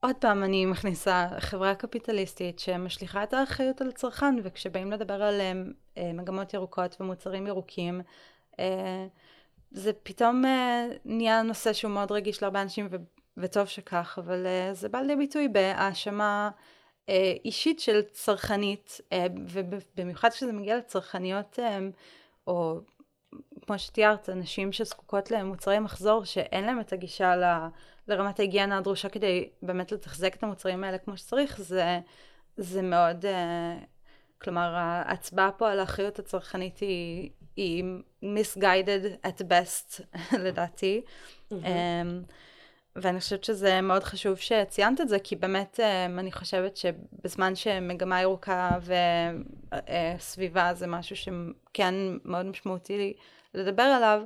עוד 0.00 0.16
פעם 0.20 0.44
אני 0.44 0.66
מכניסה 0.66 1.28
חברה 1.38 1.74
קפיטליסטית 1.74 2.58
שמשליכה 2.58 3.22
את 3.22 3.34
האחריות 3.34 3.80
על 3.80 3.88
הצרכן 3.88 4.34
וכשבאים 4.42 4.92
לדבר 4.92 5.22
על 5.22 5.40
אה, 5.40 5.52
מגמות 6.14 6.54
ירוקות 6.54 6.96
ומוצרים 7.00 7.46
ירוקים. 7.46 8.00
אה, 8.58 9.06
זה 9.70 9.92
פתאום 10.02 10.44
אה, 10.44 10.86
נהיה 11.04 11.42
נושא 11.42 11.72
שהוא 11.72 11.90
מאוד 11.90 12.12
רגיש 12.12 12.42
להרבה 12.42 12.62
אנשים 12.62 12.88
וטוב 13.36 13.66
שכך 13.66 14.18
אבל 14.22 14.46
זה 14.72 14.88
בא 14.88 14.98
לידי 14.98 15.16
ביטוי 15.16 15.48
בהאשמה 15.48 16.50
אישית 17.44 17.80
של 17.80 18.02
צרכנית 18.02 19.00
ובמיוחד 19.48 20.28
כשזה 20.28 20.52
מגיע 20.52 20.76
לצרכניות 20.76 21.58
או 22.46 22.80
כמו 23.66 23.78
שתיארת, 23.78 24.28
אנשים 24.28 24.72
שזקוקות 24.72 25.30
למוצרי 25.30 25.78
מחזור 25.78 26.24
שאין 26.24 26.64
להם 26.64 26.80
את 26.80 26.92
הגישה 26.92 27.36
ל... 27.36 27.44
לרמת 28.08 28.38
ההיגיינה 28.38 28.78
הדרושה 28.78 29.08
כדי 29.08 29.48
באמת 29.62 29.92
לתחזק 29.92 30.34
את 30.34 30.42
המוצרים 30.42 30.84
האלה 30.84 30.98
כמו 30.98 31.16
שצריך, 31.16 31.60
זה, 31.60 32.00
זה 32.56 32.82
מאוד, 32.82 33.24
uh, 33.24 33.28
כלומר 34.42 34.74
ההצבעה 34.74 35.52
פה 35.52 35.70
על 35.70 35.80
האחריות 35.80 36.18
הצרכנית 36.18 36.78
היא, 36.78 37.30
היא 37.56 37.84
misguided 38.22 39.26
at 39.26 39.42
best 39.42 40.02
לדעתי. 40.44 41.02
Mm-hmm. 41.04 41.54
Um, 41.54 42.32
ואני 42.96 43.20
חושבת 43.20 43.44
שזה 43.44 43.80
מאוד 43.80 44.04
חשוב 44.04 44.36
שציינת 44.36 45.00
את 45.00 45.08
זה, 45.08 45.18
כי 45.18 45.36
באמת 45.36 45.80
um, 45.80 46.20
אני 46.20 46.32
חושבת 46.32 46.76
שבזמן 46.76 47.54
שמגמה 47.54 48.20
ירוקה 48.20 48.70
וסביבה 50.18 50.74
זה 50.74 50.86
משהו 50.86 51.16
שכן 51.16 51.94
מאוד 52.24 52.46
משמעותי 52.46 53.14
לדבר 53.54 53.82
עליו, 53.82 54.22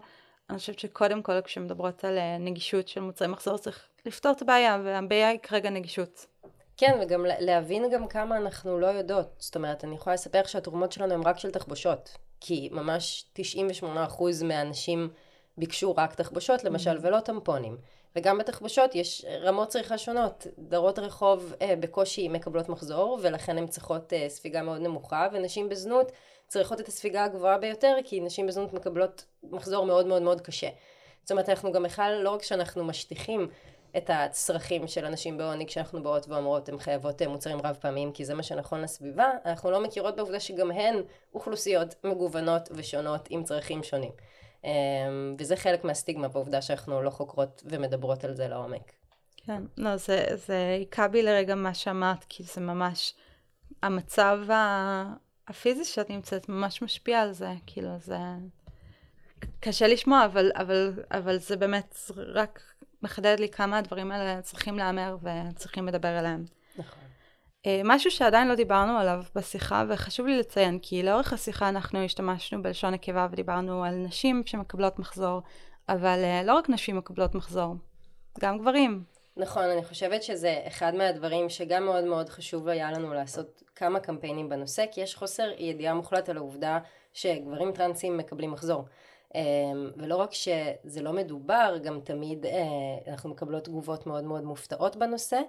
אני 0.51 0.59
חושבת 0.59 0.79
שקודם 0.79 1.23
כל 1.23 1.40
כשמדברות 1.40 2.05
על 2.05 2.18
אה, 2.18 2.38
נגישות 2.38 2.88
של 2.88 3.01
מוצרי 3.01 3.29
מחזור 3.29 3.59
צריך 3.59 3.87
לפתור 4.07 4.33
את 4.33 4.42
הבעיה, 4.42 4.79
והבעיה 4.85 5.29
היא 5.29 5.38
כרגע 5.42 5.70
נגישות. 5.70 6.27
כן, 6.81 6.99
וגם 7.03 7.27
להבין 7.38 7.90
גם 7.90 8.09
כמה 8.09 8.37
אנחנו 8.37 8.79
לא 8.79 8.87
יודעות. 8.87 9.27
זאת 9.38 9.57
אומרת, 9.57 9.85
אני 9.85 9.95
יכולה 9.95 10.14
לספר 10.14 10.43
שהתרומות 10.47 10.93
שלנו 10.93 11.14
הן 11.14 11.23
רק 11.23 11.38
של 11.38 11.51
תחבושות. 11.51 12.19
כי 12.40 12.69
ממש 12.73 13.25
98% 13.83 13.85
מהאנשים 14.45 15.09
ביקשו 15.59 15.95
רק 15.97 16.14
תחבושות, 16.14 16.64
למשל, 16.64 16.97
mm-hmm. 16.97 17.07
ולא 17.07 17.21
טמפונים. 17.21 17.77
וגם 18.16 18.38
בתחבושות 18.38 18.95
יש 18.95 19.25
רמות 19.43 19.69
צריכה 19.69 19.99
שונות. 19.99 20.47
דרות 20.59 20.99
רחוב 20.99 21.55
אה, 21.62 21.75
בקושי 21.81 22.29
מקבלות 22.29 22.69
מחזור, 22.69 23.19
ולכן 23.23 23.59
הן 23.59 23.66
צריכות 23.66 24.12
אה, 24.12 24.29
ספיגה 24.29 24.62
מאוד 24.62 24.81
נמוכה, 24.81 25.29
ונשים 25.33 25.69
בזנות 25.69 26.12
צריכות 26.47 26.81
את 26.81 26.88
הספיגה 26.88 27.25
הגבוהה 27.25 27.59
ביותר, 27.59 27.97
כי 28.05 28.21
נשים 28.21 28.47
בזנות 28.47 28.73
מקבלות 28.73 29.25
מחזור 29.43 29.87
מאוד 29.87 30.07
מאוד 30.07 30.23
מאוד 30.23 30.40
קשה. 30.40 30.69
זאת 31.23 31.31
אומרת, 31.31 31.49
אנחנו 31.49 31.73
גם 31.73 31.83
בכלל, 31.83 32.21
לא 32.23 32.31
רק 32.31 32.43
שאנחנו 32.43 32.85
משטיחים 32.85 33.49
את 33.96 34.11
הצרכים 34.12 34.88
של 34.88 35.05
אנשים 35.05 35.38
בעוני 35.38 35.66
כשאנחנו 35.66 36.03
באות 36.03 36.29
ואומרות 36.29 36.68
הן 36.68 36.79
חייבות 36.79 37.22
מוצרים 37.22 37.59
רב 37.64 37.76
פעמיים 37.81 38.12
כי 38.12 38.24
זה 38.24 38.35
מה 38.35 38.42
שנכון 38.42 38.81
לסביבה, 38.81 39.31
אנחנו 39.44 39.70
לא 39.70 39.83
מכירות 39.83 40.16
בעובדה 40.16 40.40
שגם 40.40 40.70
הן 40.70 41.03
אוכלוסיות 41.35 41.94
מגוונות 42.05 42.68
ושונות 42.72 43.26
עם 43.31 43.44
צרכים 43.44 43.83
שונים. 43.83 44.12
וזה 45.38 45.57
חלק 45.57 45.85
מהסטיגמה 45.85 46.29
בעובדה 46.29 46.62
שאנחנו 46.62 47.03
לא 47.03 47.11
חוקרות 47.11 47.62
ומדברות 47.66 48.24
על 48.24 48.35
זה 48.35 48.48
לעומק. 48.48 48.92
כן, 49.46 49.62
לא, 49.76 49.96
זה, 49.96 50.24
זה 50.46 50.76
היכה 50.79 51.09
בי 51.09 51.22
לרגע 51.22 51.55
מה 51.55 51.74
שאמרת, 51.74 52.24
כי 52.29 52.42
זה 52.42 52.61
ממש, 52.61 53.14
המצב 53.83 54.38
הפיזי 55.48 55.85
שאת 55.85 56.11
נמצאת 56.11 56.48
ממש 56.48 56.83
משפיע 56.83 57.20
על 57.20 57.33
זה, 57.33 57.53
כאילו 57.66 57.98
זה 57.98 58.16
קשה 59.61 59.87
לשמוע, 59.87 60.24
אבל, 60.24 60.50
אבל, 60.55 60.92
אבל 61.11 61.38
זה 61.38 61.57
באמת 61.57 61.94
רק 62.35 62.62
מחדד 63.03 63.37
לי 63.40 63.48
כמה 63.48 63.79
הדברים 63.79 64.12
האלה 64.12 64.42
צריכים 64.42 64.79
להיאמר 64.79 65.16
וצריכים 65.22 65.87
לדבר 65.87 66.09
עליהם. 66.09 66.44
נכון. 66.79 67.03
אה, 67.66 67.81
משהו 67.85 68.11
שעדיין 68.11 68.48
לא 68.48 68.55
דיברנו 68.55 68.98
עליו 68.98 69.22
בשיחה, 69.35 69.85
וחשוב 69.88 70.26
לי 70.26 70.38
לציין, 70.38 70.79
כי 70.83 71.03
לאורך 71.03 71.33
השיחה 71.33 71.68
אנחנו 71.68 72.05
השתמשנו 72.05 72.62
בלשון 72.62 72.94
נקבה 72.94 73.26
ודיברנו 73.31 73.85
על 73.85 73.94
נשים 73.94 74.42
שמקבלות 74.46 74.98
מחזור, 74.98 75.42
אבל 75.88 76.20
אה, 76.24 76.42
לא 76.44 76.55
רק 76.55 76.68
נשים 76.68 76.96
מקבלות 76.96 77.35
מחזור, 77.35 77.74
גם 78.40 78.59
גברים. 78.59 79.05
נכון, 79.37 79.62
אני 79.62 79.85
חושבת 79.85 80.22
שזה 80.22 80.61
אחד 80.66 80.94
מהדברים 80.94 81.48
שגם 81.48 81.85
מאוד 81.85 82.05
מאוד 82.05 82.29
חשוב 82.29 82.68
היה 82.68 82.92
לנו 82.92 83.14
לעשות 83.14 83.62
כמה 83.76 84.00
קמפיינים 84.00 84.48
בנושא, 84.48 84.85
כי 84.92 85.00
יש 85.00 85.14
חוסר 85.14 85.50
ידיעה 85.59 85.94
מוחלט 85.94 86.29
על 86.29 86.37
העובדה 86.37 86.79
שגברים 87.12 87.72
טרנסים 87.72 88.16
מקבלים 88.16 88.50
מחזור. 88.50 88.85
אמ, 89.35 89.90
ולא 89.97 90.16
רק 90.16 90.33
שזה 90.33 91.03
לא 91.03 91.12
מדובר, 91.12 91.77
גם 91.83 92.01
תמיד 92.05 92.47
אה, 92.47 92.62
אנחנו 93.09 93.31
מקבלות 93.31 93.64
תגובות 93.64 94.07
מאוד 94.07 94.25
מאוד 94.25 94.45
מופתעות 94.45 94.97
בנושא, 94.97 95.40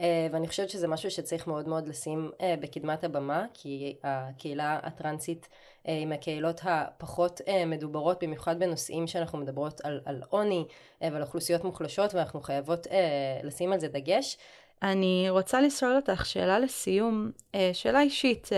אה, 0.00 0.26
ואני 0.32 0.48
חושבת 0.48 0.70
שזה 0.70 0.88
משהו 0.88 1.10
שצריך 1.10 1.46
מאוד 1.46 1.68
מאוד 1.68 1.88
לשים 1.88 2.30
אה, 2.40 2.54
בקדמת 2.60 3.04
הבמה, 3.04 3.46
כי 3.54 3.96
הקהילה 4.04 4.78
הטרנסית 4.82 5.48
היא 5.84 6.06
מהקהילות 6.06 6.60
הפחות 6.64 7.40
מדוברות, 7.66 8.24
במיוחד 8.24 8.58
בנושאים 8.58 9.06
שאנחנו 9.06 9.38
מדברות 9.38 9.80
על, 9.84 10.00
על 10.04 10.22
עוני 10.30 10.64
ועל 11.00 11.22
אוכלוסיות 11.22 11.64
מוחלשות, 11.64 12.14
ואנחנו 12.14 12.40
חייבות 12.40 12.86
לשים 13.42 13.72
על 13.72 13.80
זה 13.80 13.88
דגש. 13.88 14.36
אני 14.82 15.26
רוצה 15.30 15.60
לשאול 15.60 15.96
אותך 15.96 16.26
שאלה 16.26 16.58
לסיום, 16.58 17.30
שאלה 17.72 18.00
אישית. 18.00 18.48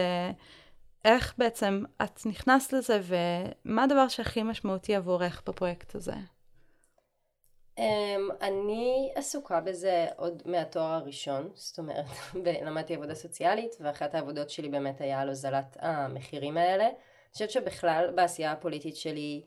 איך 1.05 1.35
בעצם 1.39 1.83
את 2.03 2.27
נכנסת 2.27 2.73
לזה, 2.73 3.01
ומה 3.03 3.85
הדבר 3.85 4.09
שהכי 4.09 4.43
משמעותי 4.43 4.95
עבורך 4.95 5.43
בפרויקט 5.47 5.95
הזה? 5.95 6.13
Um, 7.77 7.83
אני 8.41 9.13
עסוקה 9.15 9.61
בזה 9.61 10.07
עוד 10.17 10.43
מהתואר 10.47 10.93
הראשון, 10.93 11.51
זאת 11.55 11.79
אומרת, 11.79 12.05
למדתי 12.67 12.95
עבודה 12.95 13.15
סוציאלית, 13.15 13.77
ואחת 13.81 14.15
העבודות 14.15 14.51
שלי 14.51 14.69
באמת 14.69 15.01
היה 15.01 15.21
על 15.21 15.29
הוזלת 15.29 15.77
המחירים 15.81 16.57
האלה. 16.57 16.85
אני 16.85 17.33
חושבת 17.33 17.51
שבכלל 17.51 18.11
בעשייה 18.15 18.53
הפוליטית 18.53 18.97
שלי 18.97 19.43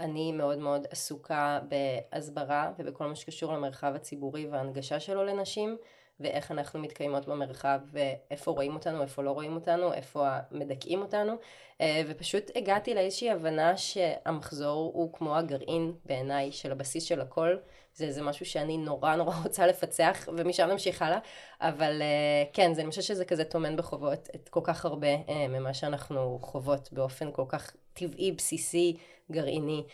אני 0.00 0.32
מאוד 0.32 0.58
מאוד 0.58 0.86
עסוקה 0.90 1.60
בהסברה 1.68 2.72
ובכל 2.78 3.06
מה 3.06 3.14
שקשור 3.14 3.52
למרחב 3.52 3.92
הציבורי 3.94 4.46
וההנגשה 4.46 5.00
שלו 5.00 5.24
לנשים. 5.24 5.76
ואיך 6.20 6.50
אנחנו 6.50 6.80
מתקיימות 6.80 7.26
במרחב, 7.28 7.80
ואיפה 7.92 8.50
רואים 8.50 8.74
אותנו, 8.74 9.02
איפה 9.02 9.22
לא 9.22 9.30
רואים 9.30 9.54
אותנו, 9.54 9.92
איפה 9.92 10.28
מדכאים 10.50 11.02
אותנו, 11.02 11.32
אה, 11.80 12.02
ופשוט 12.06 12.50
הגעתי 12.54 12.94
לאיזושהי 12.94 13.30
הבנה 13.30 13.76
שהמחזור 13.76 14.90
הוא 14.94 15.12
כמו 15.12 15.36
הגרעין 15.36 15.92
בעיניי 16.04 16.52
של 16.52 16.72
הבסיס 16.72 17.04
של 17.04 17.20
הכל, 17.20 17.56
זה, 17.94 18.12
זה 18.12 18.22
משהו 18.22 18.46
שאני 18.46 18.78
נורא 18.78 19.16
נורא 19.16 19.34
רוצה 19.44 19.66
לפצח, 19.66 20.28
ומשם 20.36 20.66
נמשיך 20.66 21.02
הלאה, 21.02 21.18
אבל 21.60 22.02
אה, 22.02 22.44
כן, 22.52 22.74
זה, 22.74 22.80
אני 22.80 22.90
חושבת 22.90 23.04
שזה 23.04 23.24
כזה 23.24 23.44
טומן 23.44 23.76
בחובות 23.76 24.28
את 24.34 24.48
כל 24.48 24.60
כך 24.64 24.84
הרבה 24.84 25.08
אה, 25.28 25.48
ממה 25.48 25.74
שאנחנו 25.74 26.38
חוות 26.42 26.92
באופן 26.92 27.32
כל 27.32 27.44
כך 27.48 27.72
טבעי, 27.92 28.32
בסיסי, 28.32 28.96
גרעיני, 29.32 29.84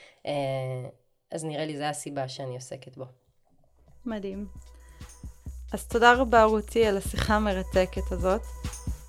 אז 1.31 1.45
נראה 1.45 1.67
לי 1.67 1.79
זו 1.79 1.85
הסיבה 1.85 2.29
שאני 2.29 2.55
עוסקת 2.55 2.97
בו. 2.97 3.05
מדהים. 4.07 4.72
אז 5.73 5.85
תודה 5.85 6.15
רבה 6.15 6.45
רותי 6.45 6.87
על 6.87 6.97
השיחה 6.97 7.35
המרתקת 7.37 8.13
הזאת. 8.13 8.41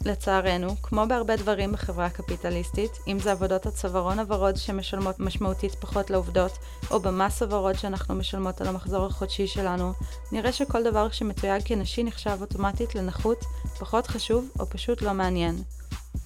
לצערנו, 0.05 0.75
כמו 0.81 1.05
בהרבה 1.07 1.35
דברים 1.35 1.71
בחברה 1.71 2.05
הקפיטליסטית, 2.05 2.91
אם 3.07 3.19
זה 3.19 3.31
עבודות 3.31 3.65
הצווארון 3.65 4.19
הוורוד 4.19 4.55
שמשלמות 4.55 5.19
משמעותית 5.19 5.75
פחות 5.75 6.09
לעובדות, 6.09 6.51
או 6.91 6.99
במס 6.99 7.41
הוורוד 7.41 7.75
שאנחנו 7.75 8.15
משלמות 8.15 8.61
על 8.61 8.67
המחזור 8.67 9.05
החודשי 9.05 9.47
שלנו, 9.47 9.93
נראה 10.31 10.51
שכל 10.51 10.83
דבר 10.83 11.11
שמתויג 11.11 11.61
כנשי 11.65 12.03
נחשב 12.03 12.37
אוטומטית 12.41 12.95
לנחות, 12.95 13.45
פחות 13.79 14.07
חשוב 14.07 14.49
או 14.59 14.65
פשוט 14.65 15.01
לא 15.01 15.13
מעניין. 15.13 15.55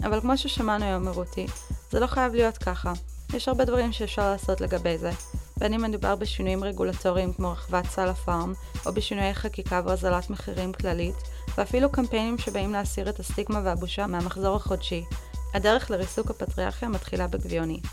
אבל 0.03 0.21
כמו 0.21 0.37
ששמענו 0.37 0.85
היום 0.85 1.03
מרותי, 1.03 1.47
זה 1.91 1.99
לא 1.99 2.07
חייב 2.07 2.33
להיות 2.33 2.57
ככה. 2.57 2.93
יש 3.33 3.47
הרבה 3.47 3.65
דברים 3.65 3.91
שאפשר 3.91 4.31
לעשות 4.31 4.61
לגבי 4.61 4.97
זה, 4.97 5.11
בין 5.57 5.73
אם 5.73 5.81
מדובר 5.81 6.15
בשינויים 6.15 6.63
רגולטוריים 6.63 7.33
כמו 7.33 7.51
רחבת 7.51 7.85
סל 7.85 8.07
הפארם, 8.07 8.53
או 8.85 8.93
בשינויי 8.93 9.33
חקיקה 9.33 9.81
והוזלת 9.85 10.29
מחירים 10.29 10.73
כללית, 10.73 11.15
ואפילו 11.57 11.91
קמפיינים 11.91 12.37
שבאים 12.37 12.73
להסיר 12.73 13.09
את 13.09 13.19
הסטיגמה 13.19 13.61
והבושה 13.63 14.07
מהמחזור 14.07 14.55
החודשי. 14.55 15.03
הדרך 15.53 15.91
לריסוק 15.91 16.29
הפטריארכיה 16.29 16.89
מתחילה 16.89 17.27
בגביונית. 17.27 17.87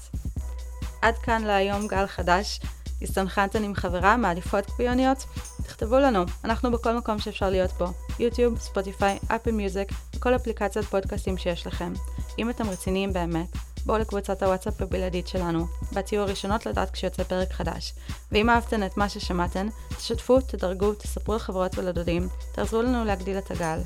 עד 1.02 1.18
כאן 1.18 1.42
להיום 1.42 1.86
גל 1.86 2.06
חדש. 2.06 2.60
הסתנכרנתן 3.02 3.64
עם 3.64 3.74
חברה 3.74 4.16
מאליפות 4.16 4.70
גביוניות? 4.70 5.24
תכתבו 5.62 5.98
לנו, 5.98 6.24
אנחנו 6.44 6.70
בכל 6.70 6.96
מקום 6.96 7.18
שאפשר 7.18 7.50
להיות 7.50 7.70
בו, 7.72 7.86
יוטיוב, 8.18 8.58
ספוטיפיי, 8.58 9.18
אפל 9.28 9.50
מיוזיק 9.50 9.88
וכל 10.16 10.36
אפליקציית 10.36 10.84
פודקאסטים 10.84 11.38
שיש 11.38 11.66
לכם. 11.66 11.92
אם 12.38 12.50
אתם 12.50 12.68
רציניים 12.68 13.12
באמת, 13.12 13.48
בואו 13.86 13.98
לקבוצת 13.98 14.42
הוואטסאפ 14.42 14.82
הבלעדית 14.82 15.28
שלנו, 15.28 15.66
בה 15.92 16.02
תהיו 16.02 16.22
הראשונות 16.22 16.66
לדעת 16.66 16.90
כשיוצא 16.90 17.22
פרק 17.22 17.52
חדש. 17.52 17.94
ואם 18.32 18.50
אהבתן 18.50 18.86
את 18.86 18.96
מה 18.96 19.08
ששמעתן, 19.08 19.68
תשתפו, 19.96 20.40
תדרגו, 20.40 20.94
תספרו 20.94 21.34
לחברות 21.34 21.78
ולדודים, 21.78 22.28
תעזרו 22.52 22.82
לנו 22.82 23.04
להגדיל 23.04 23.38
את 23.38 23.50
הגל. 23.50 23.78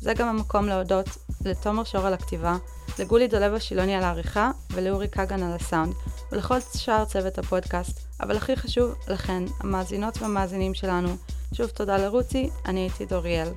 זה 0.00 0.14
גם 0.14 0.28
המקום 0.28 0.66
להודות 0.66 1.08
לתומר 1.44 1.84
שור 1.84 2.06
על 2.06 2.14
הכתיבה, 2.14 2.56
לגולי 2.98 3.28
דולב 3.28 3.54
השילוני 3.54 3.94
על 3.94 4.02
העריכה 4.02 4.50
ולאורי 4.70 5.08
כגן 5.08 5.42
על 5.42 5.52
הסאונד, 5.52 5.94
ולכל 6.32 6.60
שאר 6.76 7.04
צוות 7.04 7.38
הפודקאסט, 7.38 8.00
אבל 8.20 8.36
הכי 8.36 8.56
חשוב 8.56 8.94
לכן, 9.08 9.42
המאזינות 9.60 10.22
והמאזינים 10.22 10.74
שלנו. 10.74 11.08
שוב 11.52 11.66
תודה 11.66 11.96
לרוצי, 11.96 12.50
אני 12.66 12.80
הייתי 12.80 13.06
דוריאל. 13.06 13.48